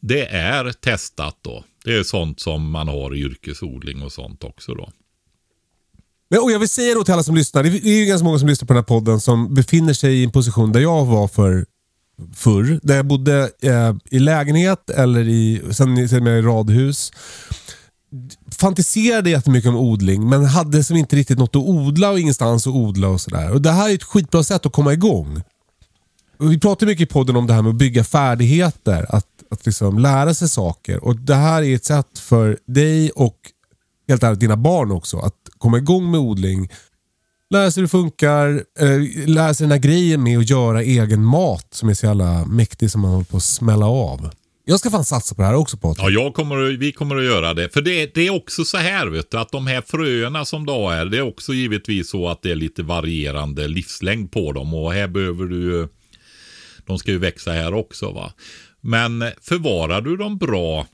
[0.00, 1.64] det är testat då.
[1.84, 4.90] Det är sånt som man har i yrkesodling och sånt också då.
[6.30, 8.38] Men, och jag vill säga då till alla som lyssnar, det är ju ganska många
[8.38, 11.28] som lyssnar på den här podden som befinner sig i en position där jag var
[11.28, 11.66] för
[12.34, 12.80] förr.
[12.82, 17.12] Där jag bodde eh, i lägenhet eller i, sen, sen i radhus.
[18.58, 22.72] Fantiserade jättemycket om odling men hade som inte riktigt något att odla och ingenstans att
[22.72, 23.52] odla och sådär.
[23.52, 25.42] Och Det här är ett skitbra sätt att komma igång.
[26.38, 29.06] Och vi pratar mycket i podden om det här med att bygga färdigheter.
[29.08, 31.04] Att, att liksom lära sig saker.
[31.04, 33.36] Och Det här är ett sätt för dig och
[34.08, 36.68] helt ärligt dina barn också att komma igång med odling.
[37.50, 41.24] Lära sig hur det funkar, eh, lära sig den här grejen med att göra egen
[41.24, 44.30] mat som är så jävla mäktig som man håller på att smälla av.
[44.64, 46.04] Jag ska fan satsa på det här också Patrik.
[46.04, 47.68] Ja, jag kommer, vi kommer att göra det.
[47.68, 50.88] För det, det är också så här vet du, att de här fröerna som då
[50.88, 54.74] är, det är också givetvis så att det är lite varierande livslängd på dem.
[54.74, 55.88] Och här behöver du,
[56.86, 58.32] de ska ju växa här också va.
[58.80, 60.86] Men förvarar du dem bra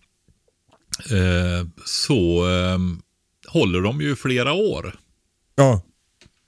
[1.11, 2.79] eh, så eh,
[3.47, 4.95] håller de ju flera år.
[5.55, 5.83] Ja.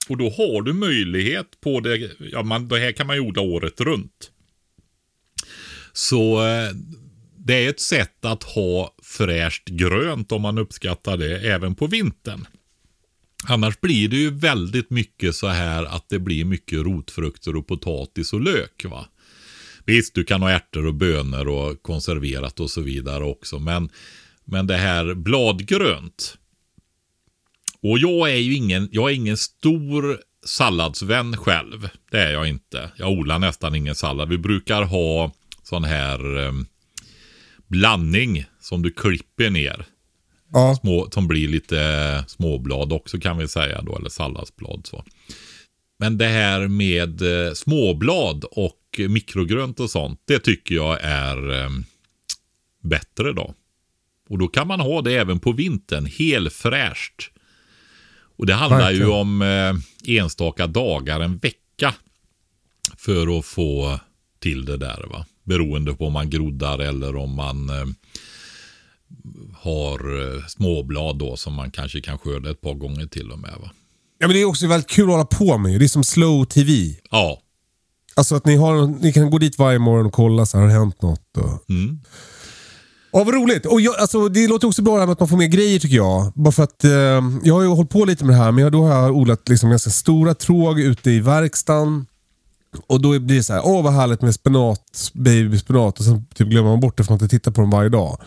[0.09, 3.42] Och då har du möjlighet på det, ja man, det här kan man ju odla
[3.42, 4.31] året runt.
[5.92, 6.71] Så eh,
[7.37, 12.47] det är ett sätt att ha fräscht grönt om man uppskattar det även på vintern.
[13.49, 18.33] Annars blir det ju väldigt mycket så här att det blir mycket rotfrukter och potatis
[18.33, 18.85] och lök.
[18.85, 19.07] va.
[19.85, 23.59] Visst, du kan ha ärtor och bönor och konserverat och så vidare också.
[23.59, 23.90] Men,
[24.45, 26.38] men det här bladgrönt.
[27.90, 31.88] Och jag är ju ingen, jag är ingen stor salladsvän själv.
[32.11, 32.90] Det är jag inte.
[32.96, 34.29] Jag odlar nästan ingen sallad.
[34.29, 36.53] Vi brukar ha sån här eh,
[37.66, 39.87] blandning som du klipper ner.
[40.53, 40.77] Ja.
[40.81, 44.87] Små, som blir lite småblad också kan vi säga då, eller salladsblad.
[44.87, 45.05] Så.
[45.99, 51.70] Men det här med eh, småblad och mikrogrönt och sånt, det tycker jag är eh,
[52.83, 53.55] bättre då.
[54.29, 57.31] Och då kan man ha det även på vintern, helfräscht.
[58.37, 59.07] Och det handlar Verkligen.
[59.07, 61.94] ju om eh, enstaka dagar, en vecka.
[62.96, 64.01] För att få
[64.40, 65.27] till det där va.
[65.44, 67.87] Beroende på om man groddar eller om man eh,
[69.55, 73.55] har eh, småblad då som man kanske kan skörda ett par gånger till och med
[73.61, 73.70] va.
[74.18, 75.81] ja, men det är också väldigt kul att hålla på med.
[75.81, 76.72] Det är som slow TV.
[77.11, 77.40] Ja,
[78.18, 80.72] Alltså att ni, har, ni kan gå dit varje morgon och kolla så här, har
[80.72, 81.37] det hänt något?
[81.37, 81.70] Och...
[81.70, 82.01] Mm.
[83.12, 83.66] Ja, vad roligt.
[83.66, 85.79] Och jag, alltså, det låter också bra det här med att man får mer grejer
[85.79, 86.33] tycker jag.
[86.35, 86.90] Bara för att eh,
[87.45, 89.49] Jag har ju hållit på lite med det här, men jag, då har jag odlat
[89.49, 92.07] liksom ganska stora tråg ute i verkstaden.
[92.87, 96.49] Och då blir det så här, åh vad härligt med spenat, babyspenat och sen typ
[96.49, 98.21] glömmer man bort det för att man inte tittar på dem varje dag.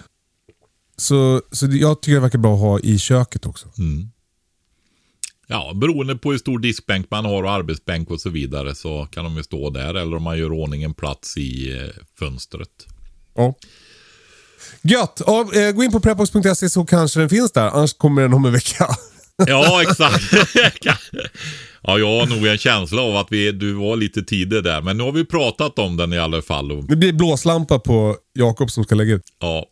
[0.98, 3.68] Så, så jag tycker det verkar bra att ha i köket också.
[5.48, 9.24] Ja, beroende på hur stor diskbänk man har och arbetsbänk och så vidare så kan
[9.24, 9.96] de ju stå där.
[9.96, 11.90] Eller om man gör ordning en plats i eh,
[12.20, 12.70] fönstret.
[13.36, 13.54] Ja.
[14.82, 15.22] Gött!
[15.28, 18.46] Ja, eh, gå in på prepbox.se så kanske den finns där, annars kommer den om
[18.46, 18.88] en vecka.
[19.48, 20.24] Ja, exakt.
[21.82, 24.82] ja, jag har nog en känsla av att vi, du var lite tidig där.
[24.82, 26.72] Men nu har vi pratat om den i alla fall.
[26.72, 29.24] Och, Det blir blåslampa på Jakob som ska lägga ut.
[29.40, 29.66] ja,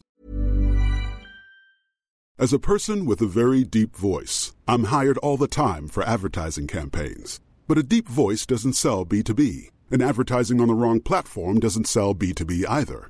[2.40, 6.68] As a person with a very deep voice, I'm hired all the time for advertising
[6.68, 7.42] campaigns.
[7.68, 12.14] But a deep voice doesn't sell B2B, and advertising on the wrong platform doesn't sell
[12.14, 13.10] B2B either.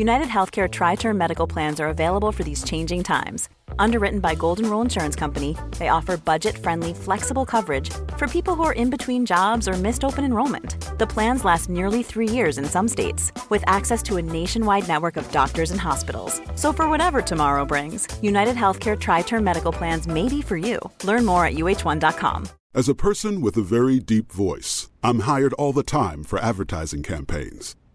[0.00, 3.50] United Healthcare Tri Term Medical Plans are available for these changing times.
[3.78, 8.62] Underwritten by Golden Rule Insurance Company, they offer budget friendly, flexible coverage for people who
[8.62, 10.98] are in between jobs or missed open enrollment.
[10.98, 15.18] The plans last nearly three years in some states, with access to a nationwide network
[15.18, 16.40] of doctors and hospitals.
[16.54, 20.78] So, for whatever tomorrow brings, United Healthcare Tri Term Medical Plans may be for you.
[21.04, 22.48] Learn more at uh1.com.
[22.72, 27.02] As a person with a very deep voice, I'm hired all the time for advertising
[27.02, 27.76] campaigns.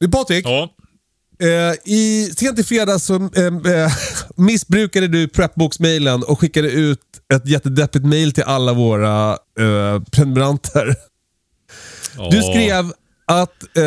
[0.00, 0.68] Du Patrik, Ja.
[1.42, 3.92] eh, i, sent i fredags så eh, eh,
[4.36, 7.00] missbrukade du Prepbox-mailen och skickade ut
[7.34, 10.94] ett jättedeppigt mail till alla våra eh, prenumeranter.
[12.18, 12.28] ja.
[12.30, 12.92] Du skrev
[13.26, 13.82] att eh,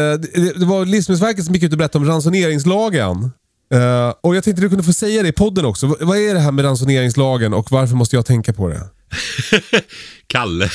[0.55, 3.31] det, var Livsmedelsverket som gick ut och berättade om ransoneringslagen.
[3.73, 5.87] Eh, och Jag tänkte du kunde få säga det i podden också.
[5.99, 8.81] Vad är det här med ransoneringslagen och varför måste jag tänka på det?
[10.27, 10.69] Kalle,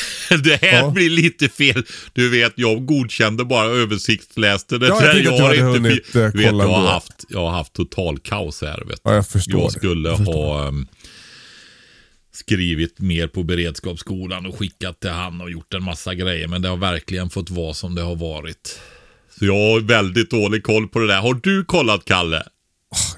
[0.44, 0.90] det här Ja.
[0.90, 1.84] blir lite fel.
[2.12, 4.86] Du vet, jag godkände bara översiktsläste det.
[4.86, 7.72] Ja, jag att du har inte hunnit, eh, vet, jag har, haft, jag har haft
[7.72, 8.82] total kaos här.
[8.86, 9.00] Vet.
[9.04, 10.32] Ja, jag förstår jag skulle Jag förstår.
[10.34, 10.86] ha um,
[12.32, 16.48] skrivit mer på beredskapsskolan och skickat till han och gjort en massa grejer.
[16.48, 18.80] Men det har verkligen fått vara som det har varit.
[19.38, 21.20] Så jag har väldigt dålig koll på det där.
[21.20, 22.42] Har du kollat, Kalle?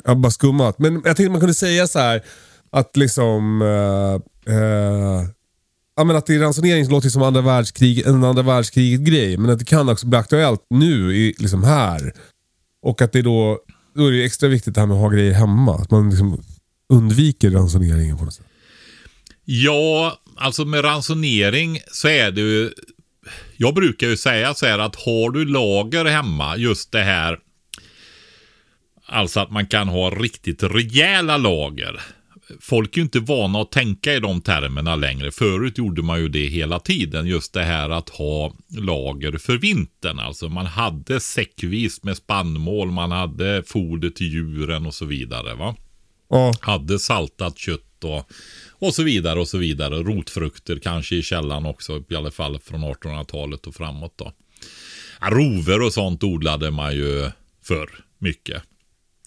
[0.04, 0.78] Jag har bara skummat.
[0.78, 2.22] Men jag tänkte man kunde säga så här
[2.70, 3.62] att liksom...
[3.62, 5.28] eh, eh,
[5.96, 9.36] ja, men att det är ransonering låter som andra världskrig, en andra världskriget-grej.
[9.36, 12.12] Men att det kan också bli aktuellt nu, i, liksom här.
[12.82, 13.58] Och att det då,
[13.94, 15.74] då är det extra viktigt det här med att ha grejer hemma.
[15.74, 16.42] Att man liksom
[16.88, 18.46] undviker ransoneringen på något sätt.
[19.44, 22.70] Ja, alltså med ransonering så är det ju...
[23.56, 27.38] Jag brukar ju säga så här att har du lager hemma, just det här...
[29.08, 32.00] Alltså att man kan ha riktigt rejäla lager.
[32.60, 35.30] Folk är ju inte vana att tänka i de termerna längre.
[35.30, 37.26] Förut gjorde man ju det hela tiden.
[37.26, 40.18] Just det här att ha lager för vintern.
[40.18, 45.54] Alltså man hade säckvis med spannmål, man hade foder till djuren och så vidare.
[45.54, 45.76] va
[46.28, 48.30] Ja, hade saltat kött och,
[48.70, 49.94] och så vidare och så vidare.
[49.94, 54.32] Rotfrukter kanske i källan också, i alla fall från 1800-talet och framåt då.
[55.20, 57.30] Rover och sånt odlade man ju
[57.62, 58.62] för mycket.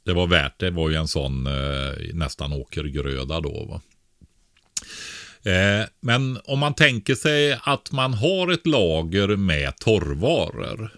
[0.03, 3.65] Det var värt det, det var ju en sån eh, nästan åkergröda då.
[3.65, 3.81] Va?
[5.51, 10.91] Eh, men om man tänker sig att man har ett lager med torrvaror.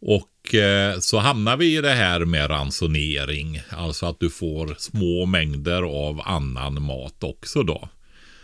[0.00, 3.60] Och eh, så hamnar vi i det här med ransonering.
[3.70, 7.88] Alltså att du får små mängder av annan mat också då.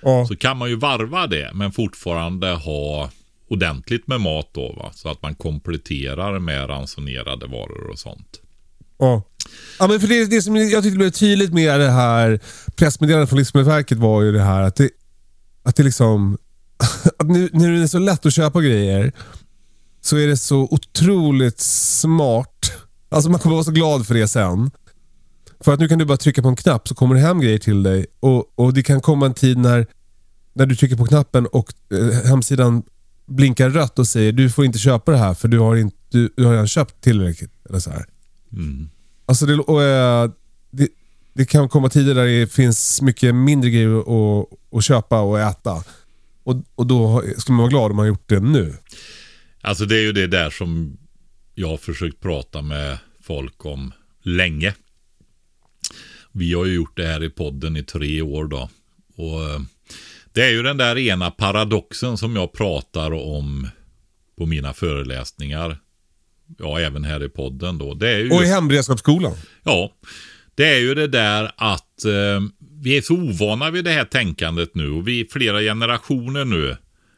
[0.03, 0.27] ja.
[0.27, 3.11] Så kan man ju varva det men fortfarande ha
[3.49, 4.90] ordentligt med mat då va.
[4.94, 8.40] Så att man kompletterar med ransonerade varor och sånt.
[8.98, 9.22] Ja.
[9.78, 12.40] Ja, men för det, det som jag tyckte blev tydligt med det här
[12.76, 14.90] pressmeddelandet från Livsmedelsverket var ju det här att det,
[15.62, 16.38] att det liksom...
[17.18, 19.12] Att nu, när det är så lätt att köpa grejer
[20.00, 22.72] så är det så otroligt smart.
[23.08, 24.70] Alltså man kommer vara så glad för det sen.
[25.61, 27.58] För att nu kan du bara trycka på en knapp så kommer det hem grejer
[27.58, 28.06] till dig.
[28.20, 29.87] Och, och det kan komma en tid när,
[30.52, 32.82] när du trycker på knappen och eh, hemsidan
[33.26, 36.32] blinkar rött och säger du får inte köpa det här för du har, inte, du,
[36.37, 37.52] du har redan köpt tillräckligt.
[37.68, 38.06] Eller så här.
[39.26, 40.30] Alltså det, och, eh,
[40.70, 40.88] det,
[41.32, 45.84] det kan komma tider där det finns mycket mindre grejer att, att köpa och äta.
[46.44, 48.74] Och, och då ska man vara glad om man gjort det nu.
[49.61, 50.98] Alltså det är ju det där som
[51.54, 54.74] jag har försökt prata med folk om länge.
[56.32, 58.70] Vi har ju gjort det här i podden i tre år då.
[59.16, 59.61] Och eh,
[60.32, 63.68] det är ju den där ena paradoxen som jag pratar om
[64.38, 65.78] på mina föreläsningar.
[66.59, 67.94] Ja, även här i podden då.
[67.94, 69.34] Det är ju Och i hemberedskapsskolan.
[69.62, 69.92] Ja,
[70.55, 72.40] det är ju det där att eh,
[72.82, 76.76] vi är så ovana vid det här tänkandet nu och vi flera generationer nu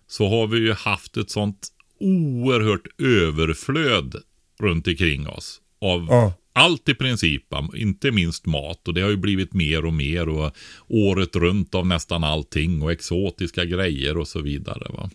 [0.09, 1.69] så har vi ju haft ett sånt
[2.01, 4.15] oerhört överflöd
[4.61, 6.33] runt omkring oss av Ja.
[6.53, 8.89] allt i princip, inte minst mat.
[8.89, 10.53] Och det har ju blivit mer och mer och
[10.89, 14.87] året runt av nästan allting och exotiska grejer och så vidare.
[14.93, 15.11] Va?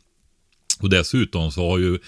[0.79, 1.99] Och dessutom så har ju,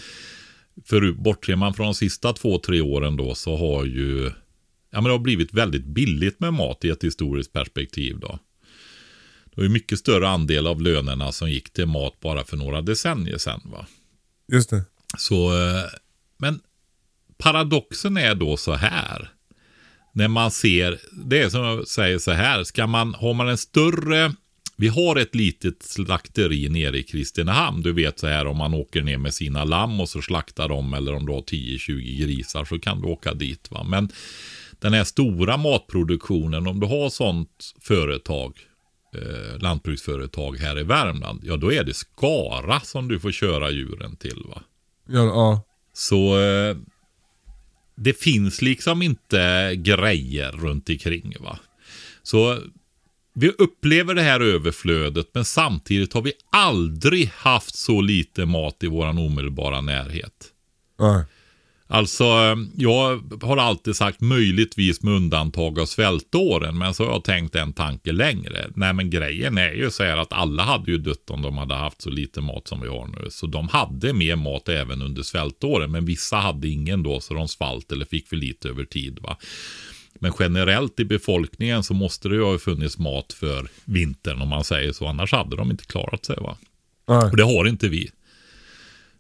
[0.85, 4.31] för bortser man från de sista två, tre åren då, så har ju,
[4.91, 8.39] ja men det har blivit väldigt billigt med mat i ett historiskt perspektiv då.
[9.55, 13.37] Det var mycket större andel av lönerna som gick till mat bara för några decennier
[13.37, 13.85] sedan va.
[14.51, 14.83] Just det.
[15.17, 15.83] Så, eh,
[16.37, 16.59] men
[17.37, 19.29] paradoxen är då så här.
[20.13, 23.57] När man ser, det är som jag säger så här, ska man, har man en
[23.57, 24.33] större
[24.79, 27.81] vi har ett litet slakteri nere i Kristinehamn.
[27.81, 30.93] Du vet så här om man åker ner med sina lamm och så slaktar de
[30.93, 33.71] eller om du har 10-20 grisar så kan du åka dit.
[33.71, 33.83] Va?
[33.83, 34.09] Men
[34.79, 38.53] den här stora matproduktionen, om du har sånt företag,
[39.15, 44.15] eh, lantbruksföretag här i Värmland, ja då är det Skara som du får köra djuren
[44.15, 44.43] till.
[44.49, 44.61] va.
[45.07, 45.63] Ja, ja.
[45.93, 46.77] Så eh,
[47.95, 51.59] det finns liksom inte grejer runt omkring va.
[52.23, 52.59] Så
[53.39, 58.87] vi upplever det här överflödet men samtidigt har vi aldrig haft så lite mat i
[58.87, 60.53] våran omedelbara närhet.
[60.97, 61.25] ja.
[61.89, 62.25] Alltså,
[62.77, 67.73] jag har alltid sagt möjligtvis med undantag av svältåren, men så har jag tänkt en
[67.73, 68.69] tanke längre.
[68.75, 71.75] Nej, men grejen är ju så här att alla hade ju dött om de hade
[71.75, 73.29] haft så lite mat som vi har nu.
[73.29, 77.47] Så de hade mer mat även under svältåren, men vissa hade ingen då, så de
[77.47, 79.19] svalt eller fick för lite över tid.
[79.21, 79.37] va.
[80.19, 84.63] Men generellt i befolkningen så måste det ju ha funnits mat för vintern om man
[84.63, 85.07] säger så.
[85.07, 86.35] Annars hade de inte klarat sig.
[86.39, 86.57] va.
[87.07, 87.29] ja.
[87.29, 88.11] Och det har inte vi.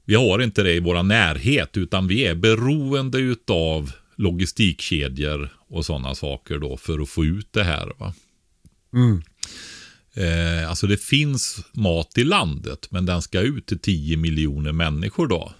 [0.05, 6.15] Vi har inte det i vår närhet utan vi är beroende utav logistikkedjor och sådana
[6.15, 7.93] saker då för att få ut det här.
[7.97, 8.13] Va?
[8.93, 9.21] Mm.
[10.13, 15.27] Eh, alltså det finns mat i landet men den ska ut till 10 miljoner människor
[15.27, 15.53] då.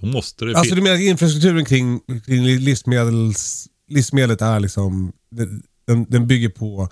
[0.00, 5.62] Då måste det Alltså du menar infrastrukturen kring, kring livsmedels, livsmedlet är liksom, den,
[6.08, 6.88] den, bygger på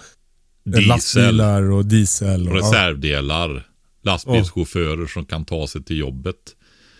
[0.66, 2.48] eh, diesel, lastbilar och diesel.
[2.48, 3.68] Och, reservdelar,
[4.02, 6.56] lastbilschaufförer som kan ta sig till jobbet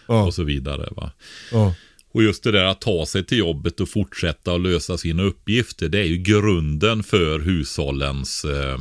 [0.08, 0.88] Ja, och så vidare.
[0.96, 1.12] Va?
[1.52, 1.74] ja,
[2.12, 5.88] Och just det där att ta sig till jobbet och fortsätta att lösa sina uppgifter,
[5.88, 8.78] det är ju grunden för hushållens eh,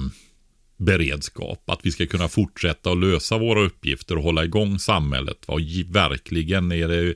[0.78, 1.70] beredskap.
[1.70, 5.48] Att vi ska kunna fortsätta att lösa våra uppgifter och hålla igång samhället.
[5.48, 5.54] Va?
[5.54, 7.14] Och verkligen är det...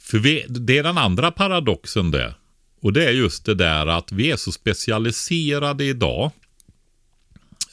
[0.00, 2.34] För vi, det är den andra paradoxen det.
[2.80, 6.30] Och det är just det där att vi är så specialiserade idag.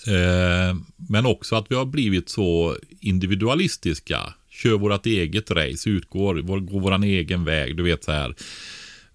[0.08, 0.76] Eh,
[1.10, 4.34] men också att vi har blivit så individualistiska.
[4.50, 8.36] Kör vårt eget race, utgår, vår, går vår egen väg, du vet så här.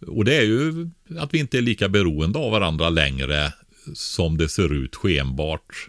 [0.06, 3.52] Och det är ju att vi inte är lika beroende av varandra längre
[3.94, 5.88] som det ser ut skenbart.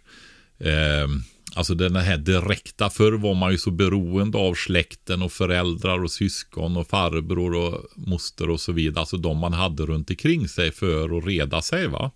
[0.59, 1.07] Eh,
[1.55, 6.11] alltså den här direkta, förr var man ju så beroende av släkten och föräldrar och
[6.11, 8.99] syskon och farbror och moster och så vidare.
[8.99, 12.11] Alltså de man hade runt omkring sig för att reda sig va.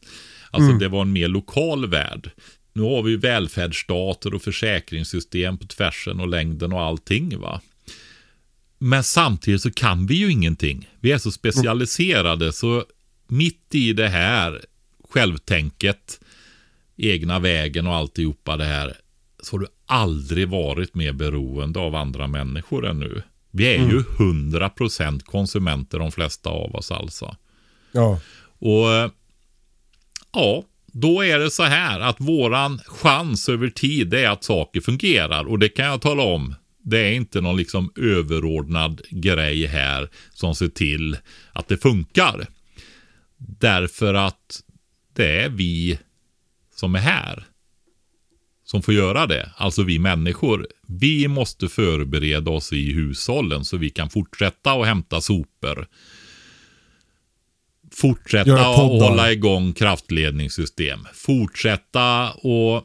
[0.52, 2.32] Alltså det var en mer lokal värld.
[2.74, 7.62] Nu har vi ju välfärdsstater och försäkringssystem på tvärsen och längden och allting va.
[8.78, 10.90] Men samtidigt så kan vi ju ingenting.
[11.00, 12.86] Vi är så specialiserade så
[13.28, 14.66] mitt i det här
[15.10, 16.20] självtänket,
[16.98, 18.98] egna vägen och alltihopa det här,
[19.46, 23.22] så har du aldrig varit mer beroende av andra människor än nu.
[23.52, 27.36] Vi är ju 100% konsumenter de flesta av oss alltså.
[27.91, 28.20] ja.
[28.60, 29.12] Och eh,
[30.34, 35.46] ja, då är det så här att våran chans över tid är att saker fungerar.
[35.46, 36.56] Och det kan jag tala om.
[36.84, 41.18] Det är inte någon liksom överordnad grej här som ser till
[41.54, 42.48] att det funkar.
[43.38, 44.64] Därför att
[45.14, 46.00] det är vi
[46.76, 47.46] som är här
[48.74, 49.50] som får göra det.
[49.58, 50.68] Alltså vi människor.
[50.88, 55.88] Vi måste förbereda oss i hushållen så vi kan fortsätta att hämta sopor.
[57.92, 61.00] Fortsätta att hålla igång kraftledningssystem.
[61.14, 62.84] Fortsätta att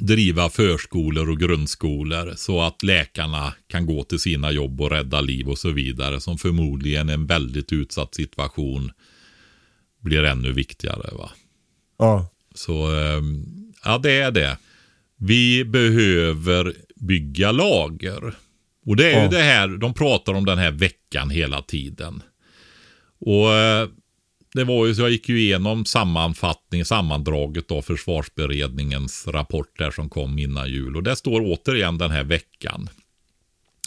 [0.00, 5.48] driva förskolor och grundskolor så att läkarna kan gå till sina jobb och rädda liv
[5.48, 6.20] och så vidare.
[6.20, 8.92] Som förmodligen en väldigt utsatt situation
[10.00, 11.10] blir ännu viktigare.
[11.12, 11.30] va.
[11.98, 12.28] ja.
[12.54, 13.44] Så ehm,
[13.84, 14.58] ja, det är det.
[15.18, 18.34] Vi behöver bygga lager.
[18.86, 19.22] Och det är Ja.
[19.22, 22.22] ju det här, de pratar om den här veckan hela tiden.
[23.20, 23.88] Och eh,
[24.54, 30.08] det var ju så jag gick ju igenom sammanfattning, sammandraget av försvarsberedningens rapport där som
[30.08, 30.96] kom innan jul.
[30.96, 32.88] Och där står återigen den här veckan.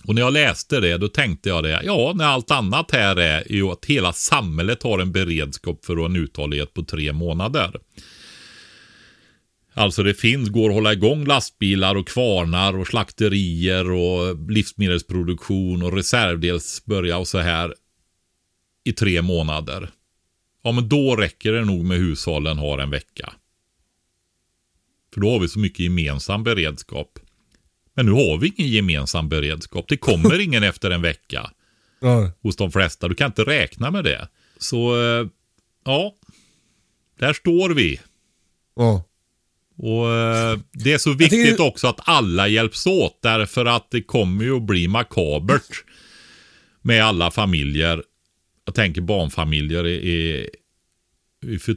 [0.04, 3.52] Och när jag läste det, då tänkte jag det, ja, när allt annat här är
[3.52, 7.72] ju att hela samhället har en beredskap för en uthållighet på tre månader.
[9.80, 15.94] Alltså det finns, går att hålla igång lastbilar och kvarnar och slakterier och livsmedelsproduktion och
[15.94, 17.76] reservdels börja och så här.
[18.84, 19.90] i tre månader.
[20.64, 23.34] Ja, men då räcker det nog med hushållen har en vecka.
[25.14, 27.20] För då har vi så mycket gemensam beredskap.
[27.94, 29.86] Men nu har vi ingen gemensam beredskap.
[29.88, 31.52] Det kommer ingen efter en vecka.
[32.00, 32.32] Ja.
[32.42, 33.08] Hos de flesta.
[33.08, 34.28] Du kan inte räkna med det.
[34.58, 35.28] Så, eh,
[35.86, 36.16] ja.
[37.20, 38.00] Där står vi.
[38.76, 39.09] Ja.
[39.82, 43.20] Och eh, Det är så viktigt tycker- också att alla hjälps åt.
[43.22, 45.84] Därför att det kommer ju att bli makabert.
[46.82, 48.04] Med alla familjer.
[48.66, 49.86] Jag tänker barnfamiljer.
[49.86, 50.50] Är,
[51.46, 51.76] är, för,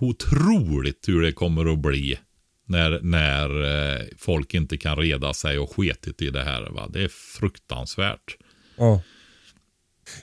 [0.00, 2.18] otroligt hur det kommer att bli.
[2.66, 3.62] När, när
[3.96, 6.62] eh, folk inte kan reda sig och sketit i det här.
[6.70, 6.88] Va?
[6.92, 8.36] Det är fruktansvärt.
[8.76, 9.02] Ja.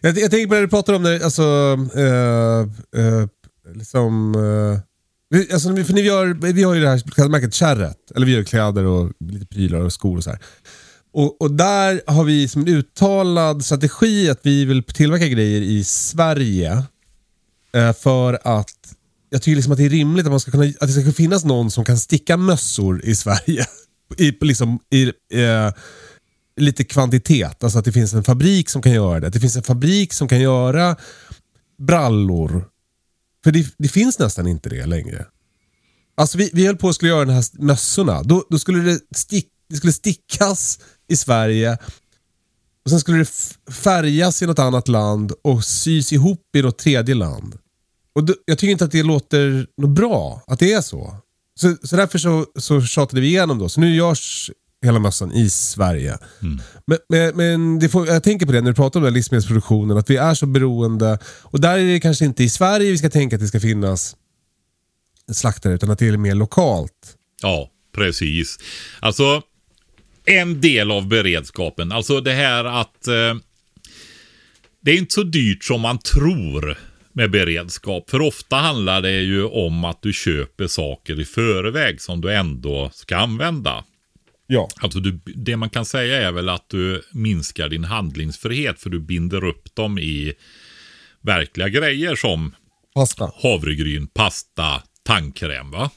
[0.02, 1.44] Jag, jag tänker på det du pratar om, när, alltså,
[1.98, 2.60] eh,
[3.04, 3.28] eh,
[3.76, 4.80] liksom, eh,
[5.30, 8.44] vi, alltså, för ni gör, vi har ju det här klädmärket Kärret, eller vi gör
[8.44, 10.40] kläder och lite prylar och skor och så här.
[11.14, 15.84] Och, och där har vi som en uttalad strategi att vi vill tillverka grejer i
[15.84, 16.84] Sverige.
[17.74, 18.96] Eh, för att
[19.30, 21.46] jag tycker liksom att det är rimligt att, man ska kunna, att det ska finnas
[21.46, 23.66] någon som kan sticka mössor i Sverige.
[24.18, 25.04] I, liksom, i,
[25.34, 25.74] eh,
[26.58, 27.64] lite kvantitet.
[27.64, 29.28] Alltså att det finns en fabrik som kan göra det.
[29.28, 30.96] Att det finns en fabrik som kan göra
[31.78, 32.66] brallor.
[33.48, 35.26] För det, det finns nästan inte det längre.
[36.18, 38.24] Alltså vi, vi höll på att skulle göra de här mössorna.
[38.24, 41.78] Då, då skulle det, stick, det skulle stickas i Sverige.
[42.84, 43.30] Och Sen skulle det
[43.72, 47.58] färgas i något annat land och sys ihop i något tredje land.
[48.14, 51.16] Och då, Jag tycker inte att det låter något bra att det är så.
[51.60, 53.70] Så, så därför så, så tjatade vi igenom då.
[53.70, 54.52] Så nu görs
[54.86, 56.18] hela mössan i Sverige.
[56.86, 59.98] Men, men, men det får, jag tänker på det när du pratar om den livsmedelsproduktionen,
[59.98, 61.20] att vi är så beroende.
[61.44, 64.16] Och där är det kanske inte i Sverige vi ska tänka att det ska finnas
[65.32, 67.16] slaktare, utan att det är mer lokalt.
[67.42, 68.58] Ja, precis.
[69.00, 69.42] Alltså,
[70.26, 71.92] en del av beredskapen.
[71.92, 73.36] Alltså det här att eh,
[74.82, 76.78] det är inte så dyrt som man tror
[77.14, 78.10] med beredskap.
[78.10, 82.90] För ofta handlar det ju om att du köper saker i förväg som du ändå
[82.94, 83.84] ska använda.
[84.48, 84.68] Ja.
[84.82, 89.00] Alltså du, det man kan säga är väl att du minskar din handlingsfrihet för du
[89.00, 90.34] binder upp dem i
[91.22, 92.56] verkliga grejer som
[92.94, 93.32] Pasta.
[93.44, 95.72] havregryn, pasta, tandkräm.
[95.72, 95.90] Va?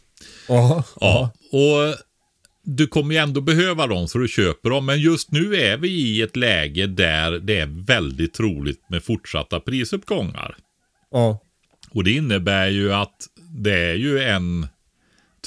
[0.49, 0.85] Aha.
[1.01, 1.97] Ja, och
[2.63, 4.87] du kommer ju ändå behöva dem så du köper dem.
[4.87, 9.61] Men just nu är vi i ett läge där det är väldigt troligt med fortsatta
[9.61, 10.57] prisuppgångar.
[11.11, 11.41] Ja.
[11.91, 14.67] Och det innebär ju att det är ju en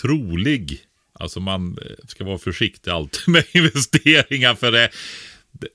[0.02, 0.80] trolig,
[1.24, 4.90] alltså man eh, ska vara försiktig alltid med investeringar för det,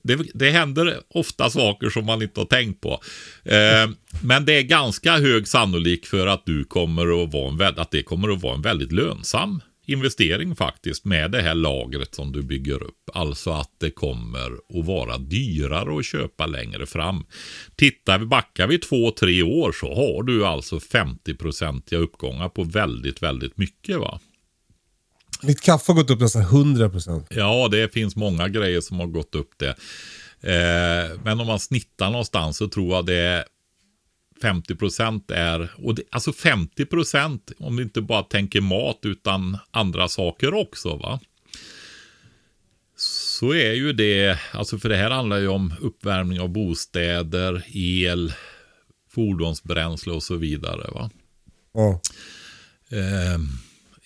[0.03, 3.01] det, det händer ofta saker som man inte har tänkt på.
[3.43, 3.89] Eh,
[4.23, 8.03] men det är ganska hög sannolik för att du kommer att vara en, att det
[8.03, 12.83] kommer att vara en väldigt lönsam investering faktiskt med det här lagret som du bygger
[12.83, 13.09] upp.
[13.13, 17.25] Alltså att det kommer att vara dyrare att köpa längre fram.
[17.75, 23.23] Tittar vi, backar vi två, tre år så har du alltså 50-procentiga uppgångar på väldigt,
[23.23, 24.19] väldigt mycket va.
[25.41, 27.25] Mitt kaffe har gått upp nästan 100%.
[27.29, 29.75] Ja, det finns många grejer som har gått upp det.
[30.41, 33.45] Eh, men om man snittar någonstans så tror jag det är
[34.41, 39.57] 50 procent är, och det, alltså 50 procent om du inte bara tänker mat utan
[39.71, 41.19] andra saker också va.
[42.97, 48.33] Så är ju det, alltså för det här handlar ju om uppvärmning av bostäder, el,
[49.09, 51.09] fordonsbränsle och så vidare va.
[51.73, 52.01] Ja.
[52.89, 53.39] Eh,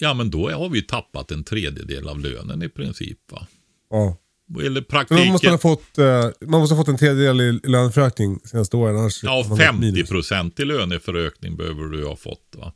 [0.04, 3.48] ja men då har vi tappat en tredjedel av lönen i princip va.
[3.90, 4.18] Ja.
[4.64, 5.24] Eller praktiken.
[5.24, 8.98] man, måste ha fått, eh, man måste ha fått en tredjedel i löneförökning senaste åren.
[8.98, 10.10] Annars Ja, har man gått 50 minus.
[10.10, 12.56] procent i löneförökning behöver du ha fått.
[12.58, 12.74] Va?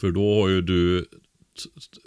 [0.00, 1.06] För då har ju du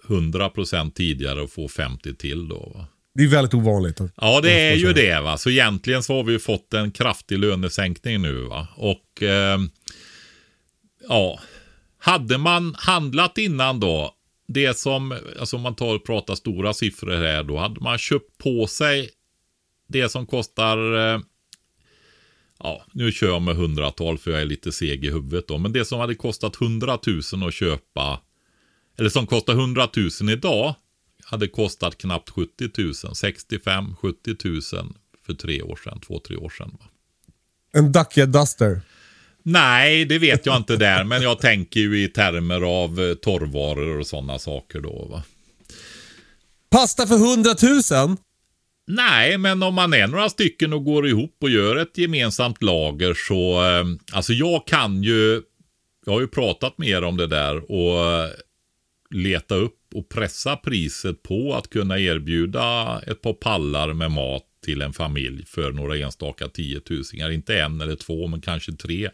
[0.07, 2.71] 100 procent tidigare och får 50 till då.
[2.75, 2.87] Va?
[3.15, 3.99] Det är väldigt ovanligt.
[4.15, 5.21] Ja, det är ju det.
[5.21, 5.37] va.
[5.37, 8.41] Så egentligen så har vi ju fått en kraftig lönesänkning nu.
[8.41, 8.67] va.
[8.75, 9.59] Och eh,
[11.09, 11.39] ja,
[11.99, 14.13] hade man handlat innan då,
[14.47, 18.37] det som, alltså om man tar och pratar stora siffror här, då hade man köpt
[18.37, 19.09] på sig
[19.87, 21.19] det som kostar eh,
[22.63, 25.57] Ja, nu kör jag med hundratal för jag är lite seg i huvudet då.
[25.57, 26.99] Men det som hade kostat 100
[27.33, 28.19] 000 att köpa,
[28.97, 29.89] eller som kostar 100
[30.21, 30.75] 000 idag,
[31.23, 32.93] hade kostat knappt 70 000.
[33.15, 34.61] 65 70 000
[35.25, 36.77] för tre år sedan, två, tre år sedan.
[36.79, 36.85] Va?
[37.71, 38.81] En Dacia Duster.
[39.43, 43.99] Nej, det vet jag inte där, men jag tänker ju i termer av eh, torrvaror
[43.99, 45.07] och sådana saker då.
[45.11, 45.23] Va?
[46.69, 47.49] Pasta för 100
[48.07, 48.17] 000?
[48.87, 53.13] Nej, men om man är några stycken och går ihop och gör ett gemensamt lager
[53.13, 55.41] så, eh, alltså jag kan ju,
[56.05, 58.29] jag har ju pratat mer om det där och eh,
[59.09, 64.81] leta upp och pressa priset på att kunna erbjuda ett par pallar med mat till
[64.81, 67.31] en familj för några enstaka tiotusingar.
[67.31, 69.09] Inte en eller två, men kanske tre.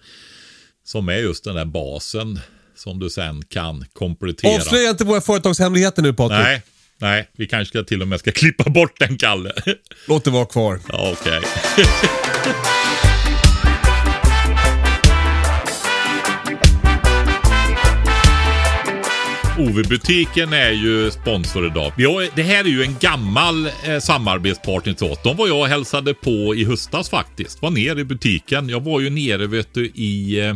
[0.83, 2.39] Som är just den där basen
[2.75, 4.55] som du sen kan komplettera.
[4.55, 6.39] Avslöja inte våra företagshemligheter nu Patrik.
[6.39, 6.61] Nej,
[6.97, 9.53] nej, vi kanske ska till och med ska klippa bort den, Kalle.
[10.07, 10.79] Låt det vara kvar.
[10.89, 11.41] Okej.
[19.59, 21.91] OV-butiken är ju sponsor idag.
[21.91, 25.19] Har, det här är ju en gammal eh, samarbetspartner till oss.
[25.23, 27.61] De var jag och hälsade på i höstas faktiskt.
[27.61, 28.69] Var nere i butiken.
[28.69, 30.39] Jag var ju nere vet du i...
[30.39, 30.55] Eh,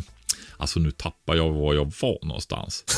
[0.57, 2.83] alltså nu tappar jag var jag var någonstans.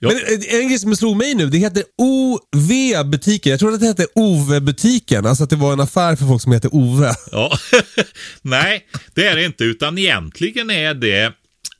[0.00, 0.08] Ja.
[0.08, 3.50] Men eh, en grej som slog mig nu, det heter OV-butiken.
[3.50, 5.26] Jag trodde att det hette OV-butiken.
[5.26, 7.14] Alltså att det var en affär för folk som heter Ove.
[7.32, 7.58] Ja,
[8.42, 11.32] nej, det är det inte, utan egentligen är det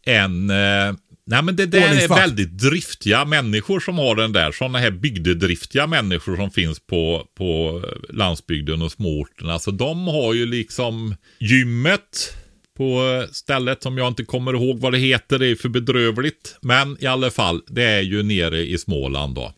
[0.07, 0.51] en...
[0.51, 0.95] Eh,
[1.29, 4.53] nej, men det där är väldigt driftiga människor som har den där.
[4.53, 9.59] Sådana här bygdedriftiga människor som finns på, på landsbygden och småorterna.
[9.59, 12.35] Så de har ju liksom gymmet
[12.77, 15.39] på stället som jag inte kommer ihåg vad det heter.
[15.39, 16.57] Det är för bedrövligt.
[16.61, 19.53] Men i alla fall, det är ju nere i Småland då.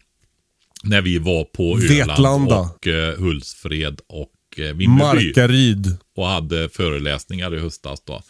[0.84, 2.58] När vi var på Öland Vetlanda.
[2.58, 5.96] och eh, Hultsfred och eh, Vimmerby Markaryd.
[6.16, 8.22] och hade föreläsningar i höstas då.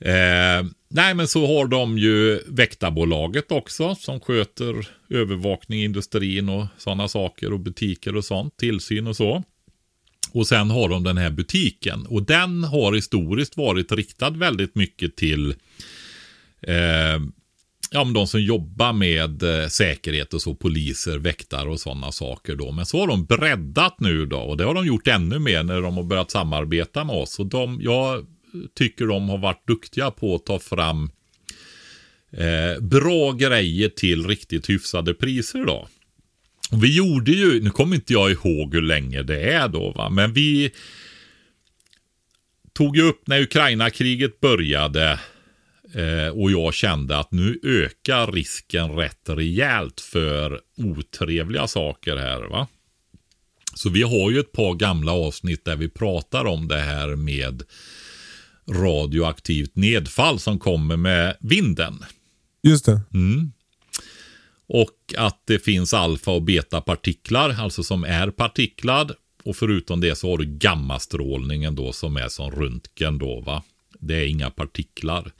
[0.00, 6.66] Eh, nej, men så har de ju väktarbolaget också som sköter övervakning i industrin och
[6.78, 9.42] sådana saker och butiker och sånt, tillsyn och så.
[10.32, 15.16] Och sen har de den här butiken och den har historiskt varit riktad väldigt mycket
[15.16, 15.50] till
[16.62, 17.20] eh,
[17.90, 22.56] ja, men de som jobbar med eh, säkerhet och så, poliser, väktare och sådana saker
[22.56, 22.72] då.
[22.72, 25.80] Men så har de breddat nu då och det har de gjort ännu mer när
[25.80, 27.38] de har börjat samarbeta med oss.
[27.38, 28.26] Och de, jag
[28.74, 31.10] tycker de har varit duktiga på att ta fram
[32.32, 35.88] eh, bra grejer till riktigt hyfsade priser då.
[36.70, 40.10] Och vi gjorde ju, nu kommer inte jag ihåg hur länge det är då va,
[40.10, 40.70] men vi
[42.72, 45.20] tog ju upp när Ukraina-kriget började
[45.94, 52.68] eh, och jag kände att nu ökar risken rätt rejält för otrevliga saker här va.
[53.74, 57.62] Så vi har ju ett par gamla avsnitt där vi pratar om det här med
[58.70, 62.04] radioaktivt nedfall som kommer med vinden.
[62.62, 63.00] Just det.
[64.68, 69.12] Och att det finns alfa och betapartiklar, alltså som är partiklad.
[69.44, 73.62] Och förutom det så har du gammastrålningen då som är som röntgen då va.
[74.00, 75.32] Det är inga partiklar.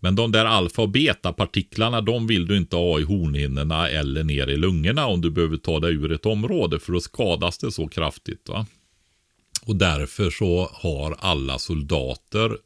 [0.00, 4.46] Men de där alfa och betapartiklarna de vill du inte ha i hornhinnorna eller ner
[4.46, 7.88] i lungorna om du behöver ta dig ur ett område för då skadas det så
[7.88, 8.66] kraftigt va.
[9.66, 12.58] Och därför så har alla soldater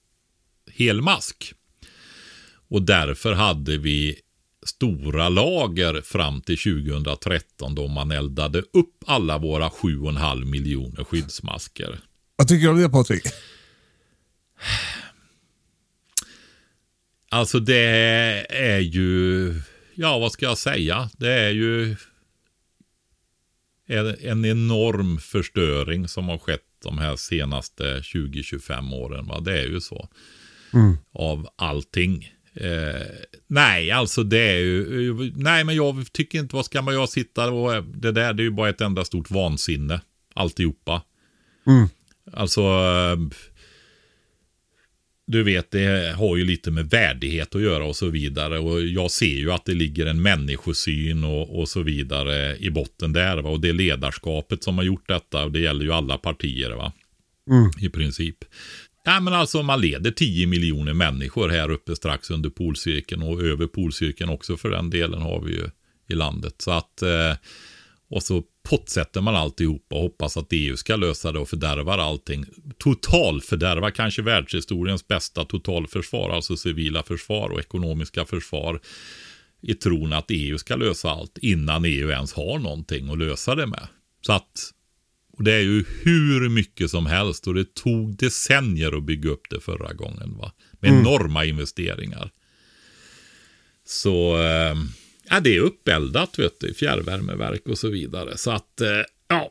[0.70, 1.52] helmask.
[2.68, 4.20] Och därför hade vi
[4.66, 12.00] stora lager fram till 2013 då man eldade upp alla våra 7,5 miljoner skyddsmasker.
[12.36, 13.22] Vad tycker du om det Patrik?
[17.30, 19.54] Alltså det är ju,
[19.94, 21.96] ja vad ska jag säga, det är ju
[23.86, 29.26] en en enorm förstöring som har skett de här senaste 20-25 åren.
[29.26, 29.40] Va?
[29.40, 30.08] Det är ju så.
[31.12, 32.32] Av allting.
[32.54, 33.06] Eh,
[33.46, 37.50] nej, alltså det är ju, nej men jag tycker inte, vad ska man jag sitta
[37.50, 40.00] och, det där det är ju bara ett enda stort vansinne.
[40.34, 41.02] Alltihopa.
[42.32, 43.16] Alltså, eh,
[45.30, 48.58] du vet, det har ju lite med värdighet att göra och så vidare.
[48.58, 53.12] Och jag ser ju att det ligger en människosyn och, och så vidare i botten
[53.12, 53.36] där.
[53.36, 53.50] Va?
[53.50, 55.44] Och det är ledarskapet som har gjort detta.
[55.44, 56.92] Och det gäller ju alla partier, va.
[57.80, 58.36] I princip.
[59.04, 63.66] Ja, men alltså man leder 10 miljoner människor här uppe strax under polcirkeln och över
[63.66, 65.70] polcirkeln också för den delen har vi ju
[66.08, 66.54] i landet.
[66.58, 67.36] Så att, eh,
[68.10, 72.44] och så pottsätter man alltihopa och hoppas att EU ska lösa det och fördärvar allting.
[72.78, 78.80] Totalfördärvar kanske världshistoriens bästa totalförsvar, alltså civila försvar och ekonomiska försvar.
[79.60, 83.66] I tron att EU ska lösa allt innan EU ens har någonting att lösa det
[83.66, 83.88] med.
[84.20, 84.72] Så att
[85.38, 89.50] och det är ju hur mycket som helst och det tog decennier att bygga upp
[89.50, 90.38] det förra gången.
[90.38, 90.52] Va?
[90.80, 92.30] Med enorma investeringar.
[93.86, 94.74] Så eh,
[95.30, 98.36] ja, det är uppeldat, vet du, fjärrvärmeverk och så vidare.
[98.36, 98.88] Så att, eh,
[99.28, 99.50] ja,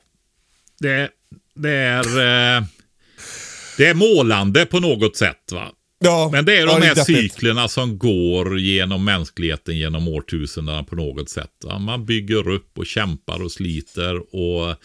[0.79, 1.09] det,
[1.53, 2.05] det är...
[2.57, 2.63] Eh,
[3.77, 5.51] det är målande på något sätt.
[5.51, 5.71] va.
[5.99, 10.95] Ja, Men det är de ja, här cyklerna som går genom mänskligheten genom årtusendena på
[10.95, 11.51] något sätt.
[11.63, 11.79] va.
[11.79, 14.75] Man bygger upp och kämpar och sliter och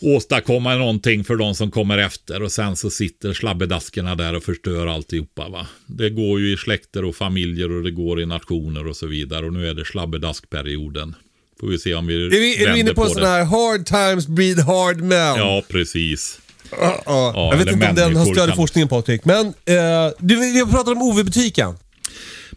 [0.00, 4.86] åstadkomma någonting för de som kommer efter och sen så sitter slabbedaskerna där och förstör
[4.86, 5.48] alltihopa.
[5.48, 5.66] Va?
[5.86, 9.46] Det går ju i släkter och familjer och det går i nationer och så vidare
[9.46, 11.14] och nu är det slabbedaskperioden
[11.60, 13.10] Får vi se om vi Är vi, är vi inne på det.
[13.10, 15.36] sån här hard times breed hard men?
[15.36, 16.40] Ja, precis.
[16.70, 17.32] Ja, ja.
[17.34, 19.24] Jag vet inte om den har stöd i forskningen Patrik.
[19.24, 21.74] Men eh, du, vi har pratat om OV-butiken.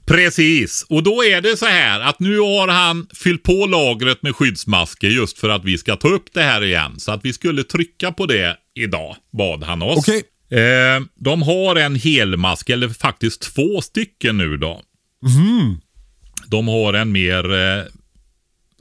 [0.05, 4.35] Precis, och då är det så här att nu har han fyllt på lagret med
[4.35, 6.99] skyddsmasker just för att vi ska ta upp det här igen.
[6.99, 9.97] Så att vi skulle trycka på det idag, bad han oss.
[9.97, 10.23] Okej.
[10.59, 14.81] Eh, de har en helmask, eller faktiskt två stycken nu då.
[16.47, 17.83] De har en mer, eh,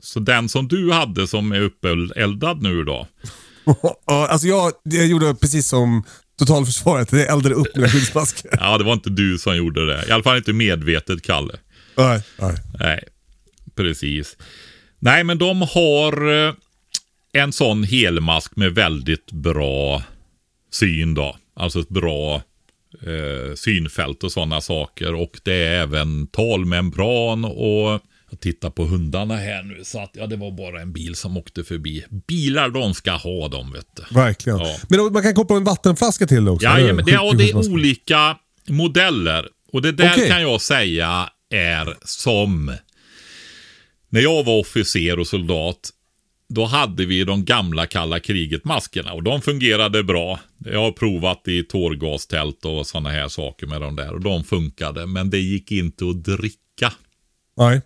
[0.01, 3.07] så den som du hade som är uppeldad nu då.
[4.05, 6.03] Ja, alltså jag, jag gjorde precis som
[6.39, 7.11] totalförsvaret.
[7.11, 8.51] Jag eldade upp mina skyddsmasker.
[8.59, 10.05] Ja, det var inte du som gjorde det.
[10.07, 11.53] I alla fall inte medvetet, Kalle.
[11.97, 12.55] Nej, nej.
[12.79, 13.03] Nej,
[13.75, 14.37] precis.
[14.99, 16.53] Nej, men de har eh,
[17.33, 20.03] en sån helmask med väldigt bra
[20.71, 21.37] syn då.
[21.55, 22.35] Alltså ett bra
[23.01, 25.13] eh, synfält och sådana saker.
[25.13, 28.01] Och det är även talmembran och
[28.33, 31.37] jag tittar på hundarna här nu så att ja, det var bara en bil som
[31.37, 32.05] åkte förbi.
[32.27, 34.15] Bilar de ska ha dem vet du.
[34.15, 34.59] Verkligen.
[34.59, 34.77] Ja.
[34.89, 36.65] Men man kan koppla en vattenflaska till också.
[36.65, 38.37] Ja, ja, men det, ja, det är olika
[38.69, 39.47] modeller.
[39.71, 40.29] Och det där Okej.
[40.29, 42.75] kan jag säga är som
[44.09, 45.89] när jag var officer och soldat.
[46.49, 50.39] Då hade vi de gamla kalla kriget-maskerna och de fungerade bra.
[50.57, 55.05] Jag har provat i tårgastält och sådana här saker med de där och de funkade.
[55.05, 56.93] Men det gick inte att dricka.
[57.57, 57.81] Nej.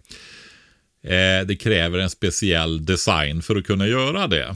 [1.04, 4.56] Eh, det kräver en speciell design för att kunna göra det.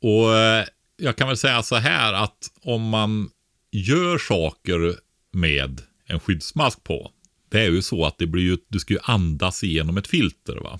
[0.00, 0.64] Och eh,
[0.96, 3.30] jag kan väl säga så här att om man
[3.72, 4.94] gör saker
[5.32, 7.10] med en skyddsmask på.
[7.50, 10.54] Det är ju så att det blir ju, du ska ju andas igenom ett filter
[10.54, 10.78] va.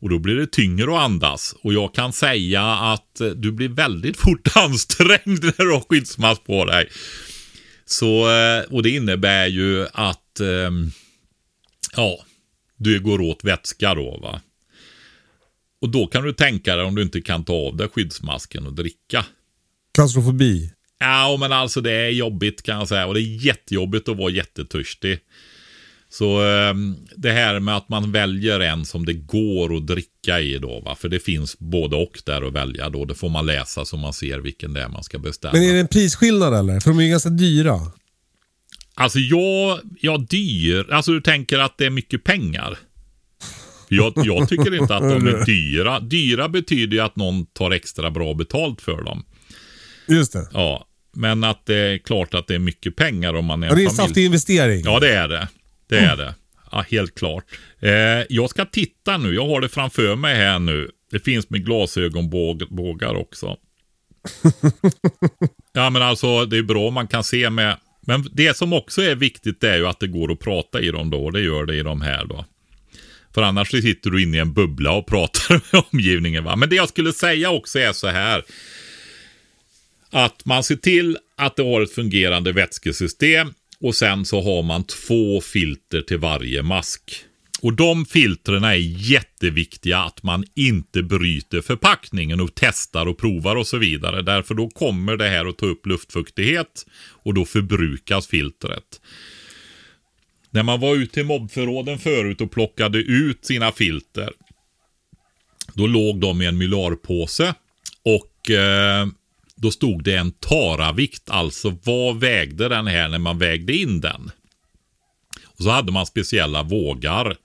[0.00, 1.54] Och då blir det tyngre att andas.
[1.62, 6.44] Och jag kan säga att eh, du blir väldigt fort ansträngd när du har skyddsmask
[6.44, 6.88] på dig.
[7.84, 10.90] Så, eh, och det innebär ju att, ehm,
[11.96, 12.25] ja,
[12.76, 14.40] du går åt vätska då va.
[15.80, 18.72] Och då kan du tänka dig om du inte kan ta av dig skyddsmasken och
[18.72, 19.24] dricka.
[19.94, 20.72] Klaustrofobi.
[20.98, 23.06] Ja, men alltså det är jobbigt kan jag säga.
[23.06, 25.18] Och det är jättejobbigt att vara jättetörstig.
[26.08, 30.58] Så ehm, det här med att man väljer en som det går att dricka i
[30.58, 30.94] då va.
[30.94, 33.04] För det finns både och där att välja då.
[33.04, 35.52] Det får man läsa så man ser vilken det är man ska beställa.
[35.52, 36.80] Men är det en prisskillnad eller?
[36.80, 37.80] För de är ju ganska dyra.
[38.98, 40.90] Alltså jag, jag dyr.
[40.92, 42.78] Alltså du tänker att det är mycket pengar.
[43.88, 46.00] Jag, jag tycker inte att de är dyra.
[46.00, 49.24] Dyra betyder ju att någon tar extra bra betalt för dem.
[50.08, 50.48] Just det.
[50.52, 50.86] Ja,
[51.16, 53.80] men att det är klart att det är mycket pengar om man är Ja, det
[53.80, 54.08] är en en familj.
[54.08, 54.82] saftig investering.
[54.84, 55.48] Ja, det är det.
[55.88, 56.34] Det är det.
[56.72, 57.44] Ja, helt klart.
[57.80, 57.90] Eh,
[58.28, 59.34] jag ska titta nu.
[59.34, 60.90] Jag har det framför mig här nu.
[61.10, 63.56] Det finns med glasögonbågar också.
[65.72, 67.76] ja, men alltså det är bra om man kan se med.
[68.08, 71.10] Men det som också är viktigt är ju att det går att prata i dem
[71.10, 71.24] då.
[71.24, 72.44] Och det gör det i de här då.
[73.34, 76.44] För annars sitter du inne i en bubbla och pratar med omgivningen.
[76.44, 76.56] Va?
[76.56, 78.44] Men det jag skulle säga också är så här.
[80.10, 83.54] Att man ser till att det har ett fungerande vätskesystem.
[83.80, 87.25] Och sen så har man två filter till varje mask.
[87.62, 88.74] Och de filtren är
[89.10, 94.22] jätteviktiga att man inte bryter förpackningen och testar och provar och så vidare.
[94.22, 96.86] Därför då kommer det här att ta upp luftfuktighet
[97.22, 99.00] och då förbrukas filtret.
[100.50, 104.32] När man var ute i mobbförråden förut och plockade ut sina filter.
[105.74, 107.54] Då låg de i en mylarpåse.
[108.02, 109.06] Och eh,
[109.56, 111.30] då stod det en taravikt.
[111.30, 114.30] Alltså vad vägde den här när man vägde in den?
[115.58, 117.36] Och så hade man speciella vågar.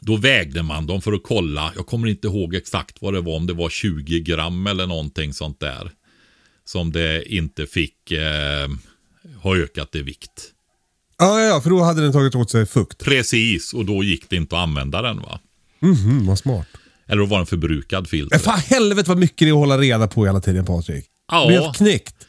[0.00, 1.72] Då vägde man dem för att kolla.
[1.76, 3.36] Jag kommer inte ihåg exakt vad det var.
[3.36, 5.90] Om det var 20 gram eller någonting sånt där.
[6.64, 8.68] Som det inte fick eh,
[9.42, 10.52] ha ökat i vikt.
[11.18, 13.04] Ja, ja, för då hade den tagit åt sig fukt.
[13.04, 15.40] Precis, och då gick det inte att använda den va.
[15.80, 16.66] Mhm, vad smart.
[17.06, 18.36] Eller då var den förbrukad filter.
[18.36, 21.06] Men fan helvete vad mycket det är att hålla reda på hela tiden Patrik.
[21.32, 21.48] Ja.
[21.50, 22.26] Helt knäckt.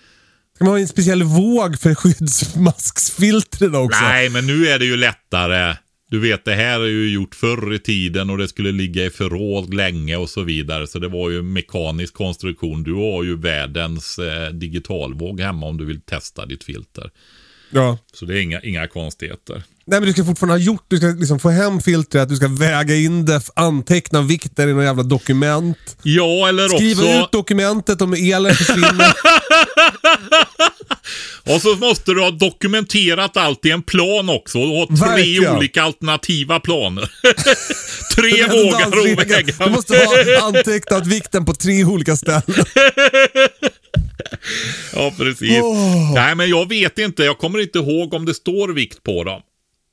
[0.62, 4.04] Ska man ha en speciell våg för skyddsmasksfiltren också?
[4.04, 5.76] Nej, men nu är det ju lättare.
[6.10, 9.10] Du vet, det här är ju gjort förr i tiden och det skulle ligga i
[9.10, 10.88] förråd länge och så vidare.
[10.88, 12.84] Så det var ju mekanisk konstruktion.
[12.84, 17.12] Du har ju världens eh, digitalvåg hemma om du vill testa ditt filter.
[17.70, 17.98] Ja.
[18.14, 19.64] Så det är inga, inga konstigheter.
[19.86, 22.48] Nej men du ska fortfarande ha gjort, du ska liksom få hem filtret, du ska
[22.48, 25.98] väga in det, anteckna vikter i något jävla dokument.
[26.04, 27.14] Ja, eller Skriva också...
[27.26, 29.14] ut dokumentet om elen försvinner.
[31.56, 34.60] Och så måste du ha dokumenterat allt i en plan också.
[34.60, 35.58] Och ha tre Verkligen.
[35.58, 37.04] olika alternativa planer.
[38.16, 39.16] tre vågar Redundansregel.
[39.46, 39.66] väga.
[39.66, 42.44] Du måste ha antecknat vikten på tre olika ställen.
[44.96, 45.60] Ja, precis.
[45.64, 46.14] Åh.
[46.14, 47.24] Nej, men jag vet inte.
[47.24, 49.42] Jag kommer inte ihåg om det står vikt på dem.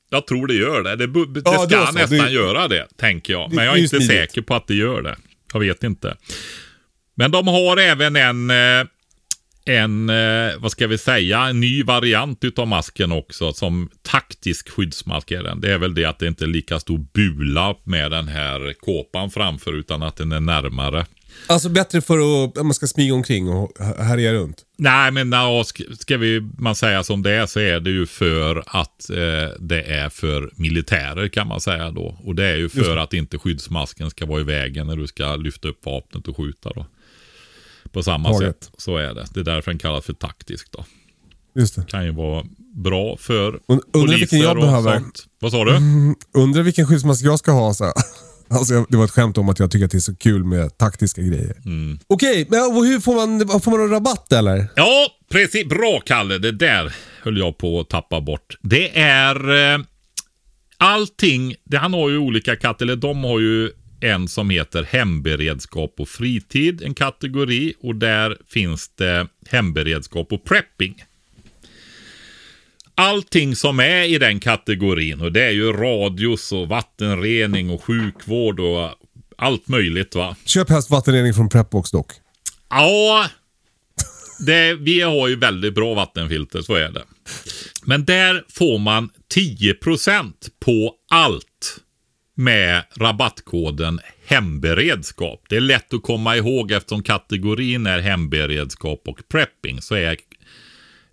[0.09, 0.95] Jag tror det gör det.
[0.95, 1.91] Det, det Ja, ska så.
[1.91, 3.49] nästan Det- göra det, tänker jag.
[3.49, 4.07] det- Men jag det är inte smidigt.
[4.07, 5.15] säker på att det gör det.
[5.53, 6.17] Jag vet inte.
[7.15, 8.85] Men de har även en, eh,
[9.65, 13.53] en eh, vad ska vi säga, en ny variant utav masken också.
[13.53, 15.61] Som taktisk skyddsmask är den.
[15.61, 19.31] Det är väl det att det inte är lika stor bula med den här kåpan
[19.31, 19.73] framför.
[19.73, 21.05] Utan att den är närmare.
[21.47, 24.65] Alltså bättre för att man ska smyga omkring och härja runt.
[24.77, 25.63] Nej, men ja,
[25.99, 29.81] ska, vi, man säga som det är så är det ju för att eh, det
[29.83, 32.17] är för militärer kan man säga då.
[32.23, 35.35] Och det är ju för att inte skyddsmasken ska vara i vägen när du ska
[35.35, 36.85] lyfta upp vapnet och skjuta då.
[37.91, 38.63] På samma Taget.
[38.63, 39.25] sätt, så är det.
[39.33, 40.85] Det är därför den kallas för taktisk då.
[41.55, 41.85] Just det.
[41.87, 44.99] Kan ju vara bra för Und- undrar poliser vilken jag och behöver.
[44.99, 45.25] sånt.
[45.39, 45.71] Vad sa du?
[46.33, 47.73] Undrar vilken skyddsmask jag ska ha.
[47.73, 47.93] Så.
[48.59, 50.77] Alltså, det var ett skämt om att jag tycker att det är så kul med
[50.77, 51.55] taktiska grejer.
[51.65, 51.99] Mm.
[52.07, 54.67] Okej, men och hur får man, får man någon rabatt eller?
[54.75, 55.65] Ja, precis.
[55.65, 56.37] Bra Kalle.
[56.37, 58.57] Det där höll jag på att tappa bort.
[58.61, 59.79] Det är eh,
[60.77, 61.55] allting.
[61.63, 62.95] Det, han har ju olika kategorier.
[62.95, 63.71] De har ju
[64.01, 66.81] en som heter hemberedskap och fritid.
[66.81, 67.73] En kategori.
[67.81, 71.03] Och där finns det hemberedskap och prepping.
[72.99, 75.21] Allting som är i den kategorin.
[75.21, 78.89] Och det är ju radios och vattenrening och sjukvård och
[79.37, 80.35] allt möjligt va.
[80.45, 82.11] Köp helst vattenrening från Prepbox dock.
[82.69, 83.27] Ja,
[84.39, 87.03] det, vi har ju väldigt bra vattenfilter, så är det.
[87.83, 91.79] Men där får man 10% på allt
[92.35, 95.43] med rabattkoden hemberedskap.
[95.49, 100.17] Det är lätt att komma ihåg eftersom kategorin är hemberedskap och prepping så är,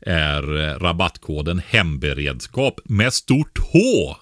[0.00, 3.78] är eh, rabattkoden hemberedskap med stort H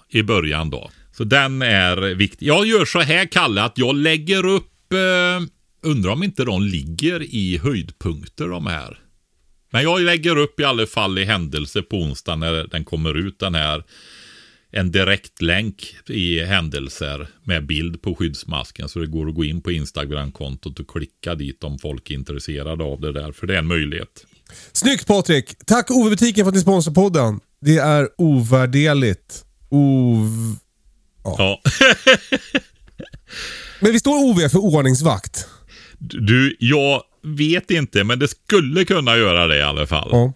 [0.09, 0.91] i början då.
[1.11, 2.47] Så den är viktig.
[2.47, 5.47] Jag gör så här Kalle att jag lägger upp eh,
[5.85, 8.99] Undrar om inte de ligger i höjdpunkter de här.
[9.71, 13.39] Men jag lägger upp i alla fall i händelse på onsdag när den kommer ut
[13.39, 13.83] den här.
[14.71, 18.89] En direktlänk i händelser med bild på skyddsmasken.
[18.89, 22.83] Så det går att gå in på Instagram-kontot och klicka dit om folk är intresserade
[22.83, 23.31] av det där.
[23.31, 24.25] För det är en möjlighet.
[24.71, 25.55] Snyggt Patrik!
[25.65, 27.39] Tack Ove-butiken för att ni sponsrar podden.
[27.61, 29.45] Det är ovärderligt.
[29.69, 30.55] Ov...
[31.23, 31.61] Ja.
[33.79, 35.47] Men vi står OV för ordningsvakt.
[35.99, 40.09] Du, jag vet inte, men det skulle kunna göra det i alla fall.
[40.11, 40.33] Ja.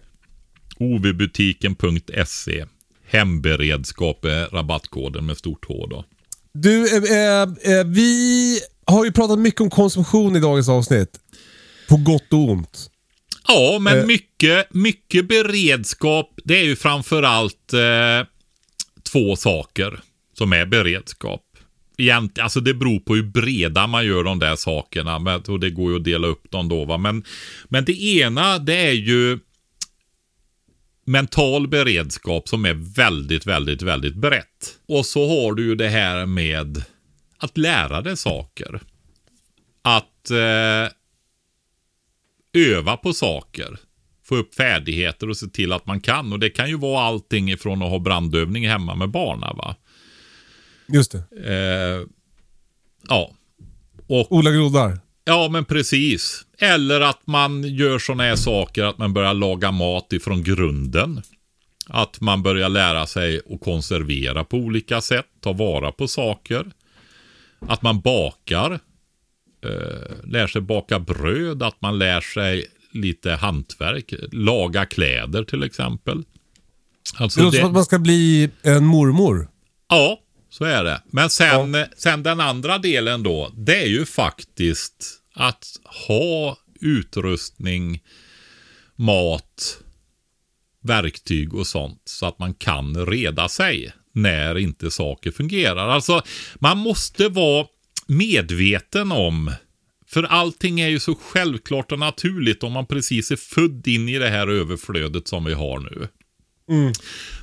[0.78, 2.64] ovbutiken.se
[3.06, 6.04] Hemberedskap är rabattkoden med stort H då.
[6.52, 11.20] Du, eh, eh, eh, vi har ju pratat mycket om konsumtion i dagens avsnitt.
[11.88, 12.89] På gott och ont.
[13.52, 14.06] Ja, men Eh.
[14.06, 18.26] mycket, mycket beredskap, det är ju framförallt eh,
[19.12, 20.00] två saker
[20.38, 21.42] som är beredskap.
[21.98, 25.18] Egent, alltså det beror på hur breda man gör de där sakerna.
[25.18, 26.84] Men, och det går ju att dela upp dem då.
[26.84, 26.98] Va?
[26.98, 27.24] Men,
[27.68, 29.38] men det ena, det är ju
[31.04, 34.78] mental beredskap som är väldigt, väldigt, väldigt brett.
[34.88, 36.84] Och så har du ju det här med
[37.38, 38.80] att lära dig saker.
[39.82, 40.92] Att eh,
[42.52, 43.78] öva på saker.
[44.24, 46.32] Få upp färdigheter och se till att man kan.
[46.32, 49.76] Och det kan ju vara allting ifrån att ha brandövning hemma med barna va.
[50.88, 51.22] Just det.
[51.44, 52.06] Eh,
[53.08, 53.30] ja.
[54.06, 54.98] Och Ola groddar.
[55.24, 56.46] Ja, men precis.
[56.58, 61.22] Eller att man gör sådana här saker att man börjar laga mat ifrån grunden.
[61.86, 66.66] Att man börjar lära sig att konservera på olika sätt, ta vara på saker.
[67.58, 68.80] Att man bakar,
[69.62, 76.22] eh, lär sig baka bröd, att man lär sig lite hantverk, laga kläder till exempel.
[77.18, 79.48] Det Alltså låter som att man ska bli en mormor.
[79.88, 81.02] Ja, så är det.
[81.10, 85.66] Men sen, sen den andra delen då, det är ju faktiskt att
[86.08, 88.02] ha utrustning,
[88.96, 89.78] mat,
[90.82, 95.88] verktyg och sånt så att man kan reda sig när inte saker fungerar.
[95.88, 96.22] Alltså,
[96.54, 97.66] man måste vara
[98.10, 99.52] medveten om
[100.06, 104.18] för allting är ju så självklart och naturligt om man precis är född in i
[104.18, 106.08] det här överflödet som vi har nu.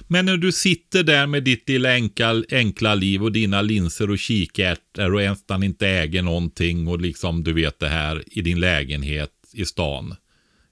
[0.08, 4.20] Men när du sitter där med ditt lilla enkla, enkla liv och dina linser och
[4.20, 9.32] kikärtor och nästan inte äger någonting och liksom du vet det här i din lägenhet
[9.54, 10.16] i stan.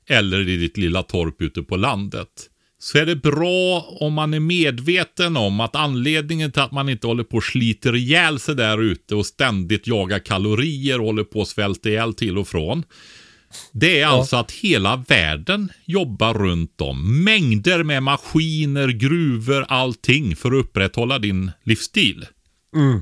[0.08, 2.50] Eller i ditt lilla torp ute på landet.
[2.86, 7.08] Så är det bra om man är medveten om att anledningen till att man inte
[7.08, 11.42] håller på och sliter ihjäl sig där ute och ständigt jagar kalorier och håller på
[11.42, 12.84] att svälta ihjäl till och från.
[13.72, 17.24] Det är alltså att hela världen jobbar runt om.
[17.24, 22.26] Mängder med maskiner, gruvor, allting för att upprätthålla din livsstil.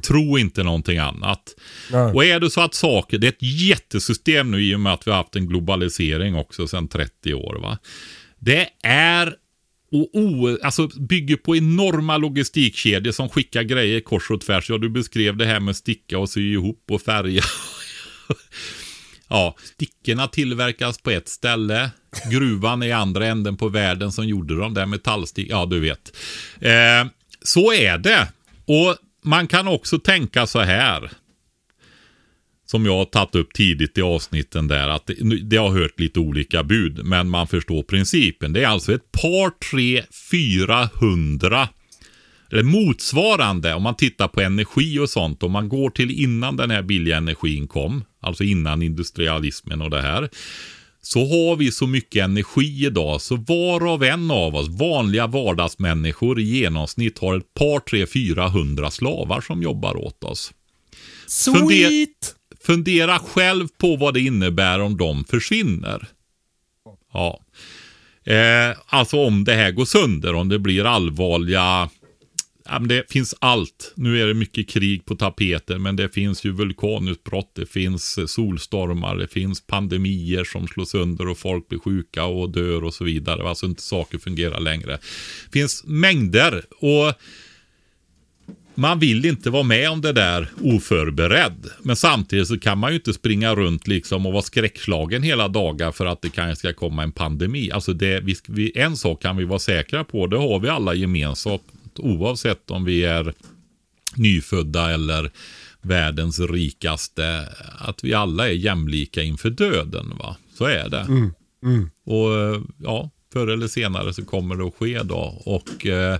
[0.07, 1.55] Tro inte någonting annat.
[1.91, 2.13] Nej.
[2.13, 5.07] Och är det så att saker, det är ett jättesystem nu i och med att
[5.07, 7.59] vi har haft en globalisering också sedan 30 år.
[7.61, 7.77] Va?
[8.39, 9.35] Det är
[9.93, 14.69] och o, alltså bygger på enorma logistikkedjor som skickar grejer kors och tvärs.
[14.69, 17.43] Ja, du beskrev det här med sticka och sy ihop och färga.
[19.27, 21.91] ja, stickorna tillverkas på ett ställe.
[22.31, 25.47] Gruvan är i andra änden på världen som gjorde de där metallstick.
[25.49, 26.17] Ja, du vet.
[26.59, 28.31] Eh, så är det.
[28.65, 31.11] Och man kan också tänka så här.
[32.65, 34.89] Som jag har tagit upp tidigt i avsnitten där.
[34.89, 37.05] Att det, det har hört lite olika bud.
[37.05, 38.53] Men man förstår principen.
[38.53, 41.69] Det är alltså ett par, tre, fyra hundra
[42.53, 45.43] eller motsvarande om man tittar på energi och sånt.
[45.43, 50.01] Om man går till innan den här billiga energin kom, alltså innan industrialismen och det
[50.01, 50.29] här.
[51.01, 56.39] Så har vi så mycket energi idag så var och en av oss, vanliga vardagsmänniskor
[56.39, 60.53] i genomsnitt har ett par, tre, fyra hundra slavar som jobbar åt oss.
[61.27, 61.55] Sweet!
[61.57, 62.07] Funder,
[62.65, 66.07] fundera själv på vad det innebär om de försvinner.
[67.13, 67.39] Ja.
[68.23, 71.89] Eh, alltså om det här går sönder, om det blir allvarliga
[72.65, 73.93] Ja, men det finns allt.
[73.95, 78.25] Nu är det mycket krig på tapeten, men det finns ju vulkanutbrott, det finns eh,
[78.25, 83.03] solstormar, det finns pandemier som slår sönder och folk blir sjuka och dör och så
[83.03, 83.49] vidare.
[83.49, 84.99] Alltså inte saker fungerar längre.
[85.45, 87.13] Det finns mängder och
[88.75, 91.67] man vill inte vara med om det där oförberedd.
[91.81, 95.91] Men samtidigt så kan man ju inte springa runt liksom och vara skräckslagen hela dagar
[95.91, 97.71] för att det kanske ska komma en pandemi.
[97.71, 100.93] Alltså det, vi, vi, en sak kan vi vara säkra på, det har vi alla
[100.93, 101.61] gemensamt
[101.95, 103.33] oavsett om vi är
[104.15, 105.31] nyfödda eller
[105.81, 107.47] världens rikaste.
[107.79, 110.13] Att vi alla är jämlika inför döden.
[110.19, 110.37] va?
[110.57, 110.99] Så är det.
[110.99, 111.89] Mm, mm.
[112.05, 115.41] Och ja, förr eller senare så kommer det att ske då.
[115.45, 116.19] Och eh,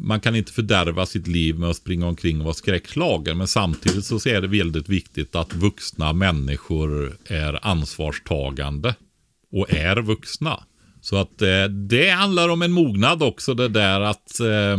[0.00, 3.38] man kan inte fördärva sitt liv med att springa omkring och vara skräckslagen.
[3.38, 8.94] Men samtidigt så är det väldigt viktigt att vuxna människor är ansvarstagande.
[9.52, 10.64] Och är vuxna.
[11.00, 14.78] Så att eh, det handlar om en mognad också det där att eh,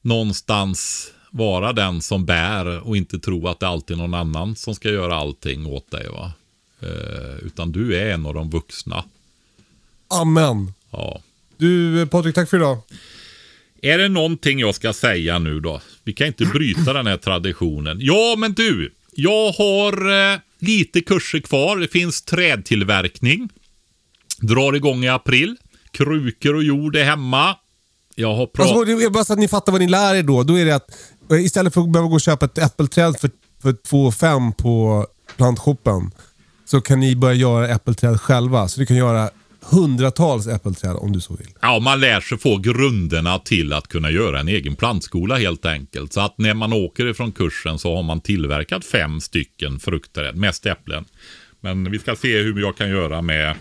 [0.00, 4.74] någonstans vara den som bär och inte tro att det alltid är någon annan som
[4.74, 6.08] ska göra allting åt dig.
[6.08, 6.32] Va?
[6.80, 9.04] Eh, utan du är en av de vuxna.
[10.08, 10.72] Amen.
[10.90, 11.20] Ja.
[11.56, 12.78] Du Patrik, tack för idag.
[13.84, 15.80] Är det någonting jag ska säga nu då?
[16.04, 17.98] Vi kan inte bryta den här traditionen.
[18.00, 18.94] Ja, men du.
[19.12, 21.76] Jag har eh, lite kurser kvar.
[21.76, 23.48] Det finns trädtillverkning.
[24.40, 25.56] Drar igång i april.
[25.90, 27.56] Krukor och jord är hemma.
[28.14, 28.76] Jag har pratat...
[28.76, 30.42] Alltså, bara så att ni fattar vad ni lär er då.
[30.42, 30.90] Då är det att
[31.30, 33.30] eh, istället för att behöva gå och köpa ett äppelträd för,
[33.62, 35.06] för 2 5 på
[35.36, 36.10] plantshoppen
[36.64, 38.68] så kan ni börja göra äppelträd själva.
[38.68, 39.30] Så ni kan göra
[39.62, 41.48] hundratals äppelträd om du så vill.
[41.60, 46.12] Ja, man lär sig få grunderna till att kunna göra en egen plantskola helt enkelt.
[46.12, 50.66] Så att när man åker ifrån kursen så har man tillverkat fem stycken fruktträd, mest
[50.66, 51.04] äpplen.
[51.60, 53.56] Men vi ska se hur jag kan göra med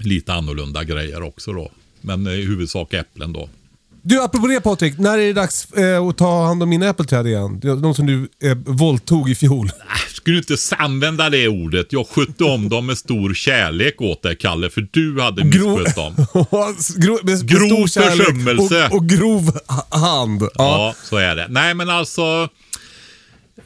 [0.00, 1.70] lite annorlunda grejer också då.
[2.00, 3.48] Men eh, i huvudsak äpplen då.
[4.04, 4.98] Du, apropå det Patrik.
[4.98, 7.60] När är det dags eh, att ta hand om mina äppelträd igen?
[7.60, 9.66] De som du eh, våldtog i fjol.
[9.66, 11.92] Äh, skulle du inte använda det ordet?
[11.92, 16.14] Jag skötte om dem med stor kärlek åt dig, Kalle, för du hade misskött dem.
[16.96, 18.86] grov, med, med grov försummelse.
[18.86, 19.58] Och, och, grov
[19.90, 20.42] hand.
[20.42, 20.48] Ja.
[20.58, 21.46] ja, så är det.
[21.48, 22.48] Nej, men alltså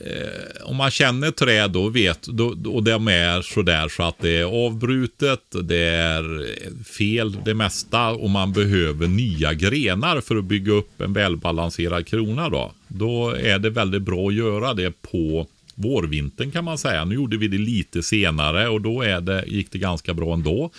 [0.06, 4.36] eh, om man känner träd då vet, då, och de är sådär så att det
[4.36, 6.46] är avbrutet, det är
[6.84, 12.48] fel det mesta och man behöver nya grenar för att bygga upp en välbalanserad krona
[12.48, 12.72] då.
[12.88, 15.46] Då är det väldigt bra att göra det på
[15.76, 17.04] vårvintern kan man säga.
[17.04, 20.70] Nu gjorde vi det lite senare och då är det, gick det ganska bra ändå.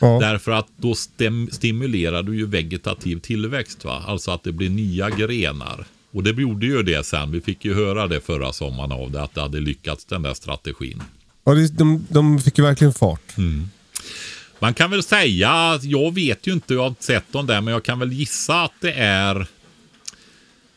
[0.00, 0.18] Ja.
[0.20, 3.84] Därför att då stem, stimulerar du ju vegetativ tillväxt.
[3.84, 4.04] Va?
[4.06, 5.84] Alltså att det blir nya grenar.
[6.10, 7.30] Och det gjorde ju det sen.
[7.30, 10.34] Vi fick ju höra det förra sommaren av det, att det hade lyckats den där
[10.34, 11.02] strategin.
[11.44, 13.38] Ja, de, de fick ju verkligen fart.
[13.38, 13.70] Mm.
[14.58, 17.74] Man kan väl säga, jag vet ju inte, jag har inte sett dem där, men
[17.74, 19.46] jag kan väl gissa att det är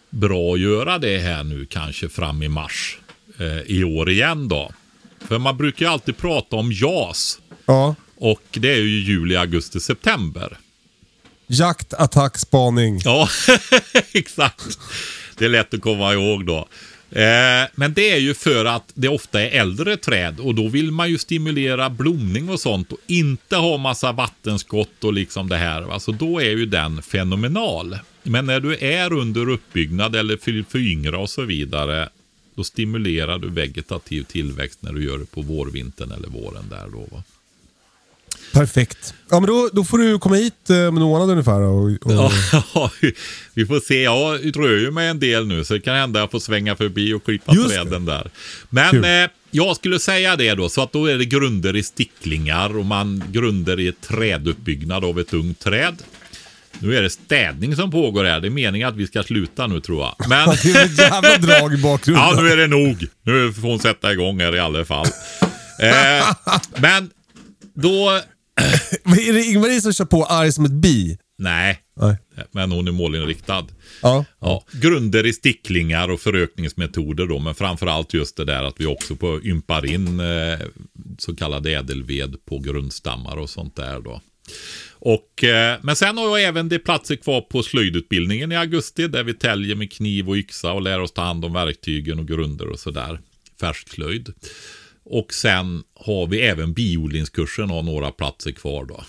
[0.10, 2.98] bra att göra det här nu kanske fram i mars
[3.40, 4.72] eh, i år igen då.
[5.20, 7.40] För man brukar ju alltid prata om JAS.
[7.66, 7.96] Ja.
[8.16, 10.58] Och det är ju juli, augusti, september.
[11.48, 13.02] Jakt, attack, spaning.
[13.04, 13.30] Ja,
[14.14, 14.80] exakt.
[15.38, 16.68] Det är lätt att komma ihåg då.
[17.12, 20.92] Eh, men det är ju för att det ofta är äldre träd och då vill
[20.92, 25.94] man ju stimulera blomning och sånt och inte ha massa vattenskott och liksom det här.
[25.94, 27.98] Alltså då är ju den fenomenal.
[28.24, 32.10] Men när du är under uppbyggnad eller för, föryngra och så vidare
[32.56, 37.08] då stimulerar du vegetativ tillväxt när du gör det på vårvintern eller våren där då.
[37.12, 37.24] Va?
[38.54, 39.14] Perfekt.
[39.30, 41.62] Ja, men då, då får du komma hit eh, om en månad ungefär.
[41.62, 42.32] Och, och...
[42.74, 42.91] Ja,
[43.54, 44.01] vi får se.
[44.01, 46.76] Jag rör ju mig en del nu så det kan hända att jag får svänga
[46.76, 48.32] förbi och klippa Just träden där.
[48.70, 52.78] Men eh, jag skulle säga det då, så att då är det grunder i sticklingar
[52.78, 55.95] och man grunder i träduppbyggnad av ett ungt träd.
[56.80, 58.39] Nu är det städning som pågår här.
[58.39, 60.30] Det är meningen att vi ska sluta nu tror jag.
[60.30, 60.49] Men...
[60.64, 62.24] Det är ett jävla drag i bakgrunden.
[62.24, 63.08] Ja, nu är det nog.
[63.24, 65.08] Nu får hon sätta igång här i alla fall.
[65.82, 66.36] Eh,
[66.78, 67.10] men
[67.74, 68.22] då...
[69.04, 71.18] Men är det Ingmarie som kör på arg som ett bi?
[71.38, 72.18] Nej, Nej.
[72.51, 73.68] men hon är målinriktad.
[74.01, 74.26] Ja.
[74.39, 79.16] Ja, grunder i sticklingar och förökningsmetoder då, men framförallt just det där att vi också
[79.16, 80.60] på ympar in eh,
[81.18, 84.22] så kallad ädelved på grundstammar och sånt där då.
[84.99, 89.24] Och, eh, men sen har jag även det platser kvar på slöjdutbildningen i augusti där
[89.24, 92.68] vi täljer med kniv och yxa och lär oss ta hand om verktygen och grunder
[92.68, 93.20] och sådär.
[93.60, 94.34] Färskslöjd.
[95.06, 99.04] Och sen har vi även biodlingskursen och några platser kvar då.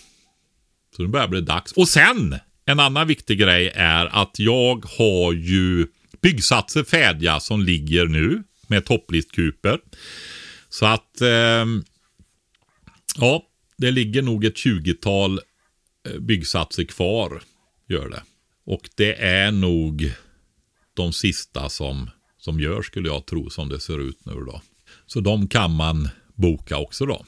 [0.96, 1.72] Så nu börjar det bli dags.
[1.72, 5.86] Och sen, en annan viktig grej är att jag har ju
[6.22, 9.78] byggsatser färdiga som ligger nu med topplistkuper.
[10.68, 11.66] Så att, eh,
[13.16, 13.42] ja,
[13.76, 15.40] det ligger nog ett 20-tal
[16.08, 17.42] eh, byggsatser kvar,
[17.88, 18.22] gör det.
[18.66, 20.12] Och det är nog
[20.94, 24.62] de sista som, som gör, skulle jag tro, som det ser ut nu då.
[25.06, 27.24] Så de kan man boka också då.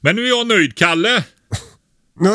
[0.00, 1.24] Men nu är jag nöjd, Kalle.
[2.20, 2.30] Nu,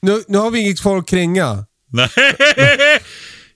[0.00, 1.64] nu, nu har vi inget kvar att kränga.
[1.92, 2.08] Nej.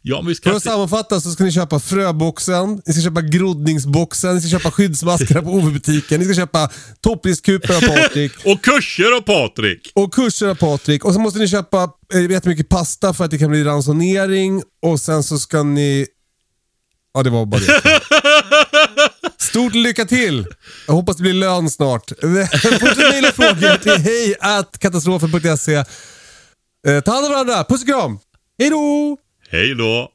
[0.03, 4.35] Ja, vi För ska att sammanfatta så ska ni köpa fröboxen, ni ska köpa groddningsboxen,
[4.35, 9.27] ni ska köpa skyddsmaskerna på OV-butiken, ni ska köpa topplistkuper av Patrik Och kurser och
[9.27, 9.93] Patrik.
[9.95, 11.05] och kurser av Patrik.
[11.05, 15.01] Och så måste ni köpa eh, jättemycket pasta för att det kan bli ransonering och
[15.01, 16.07] sen så ska ni...
[17.15, 18.01] Ja, det var bara det.
[19.39, 20.47] Stort lycka till!
[20.87, 22.09] Jag hoppas det blir lön snart.
[22.81, 25.75] Fortsätt mejla frågor till hejkatastrofen.se.
[25.75, 28.19] Eh, Ta hand om varandra, puss och kram!
[28.59, 29.17] Hej då!
[29.51, 30.11] Hej då.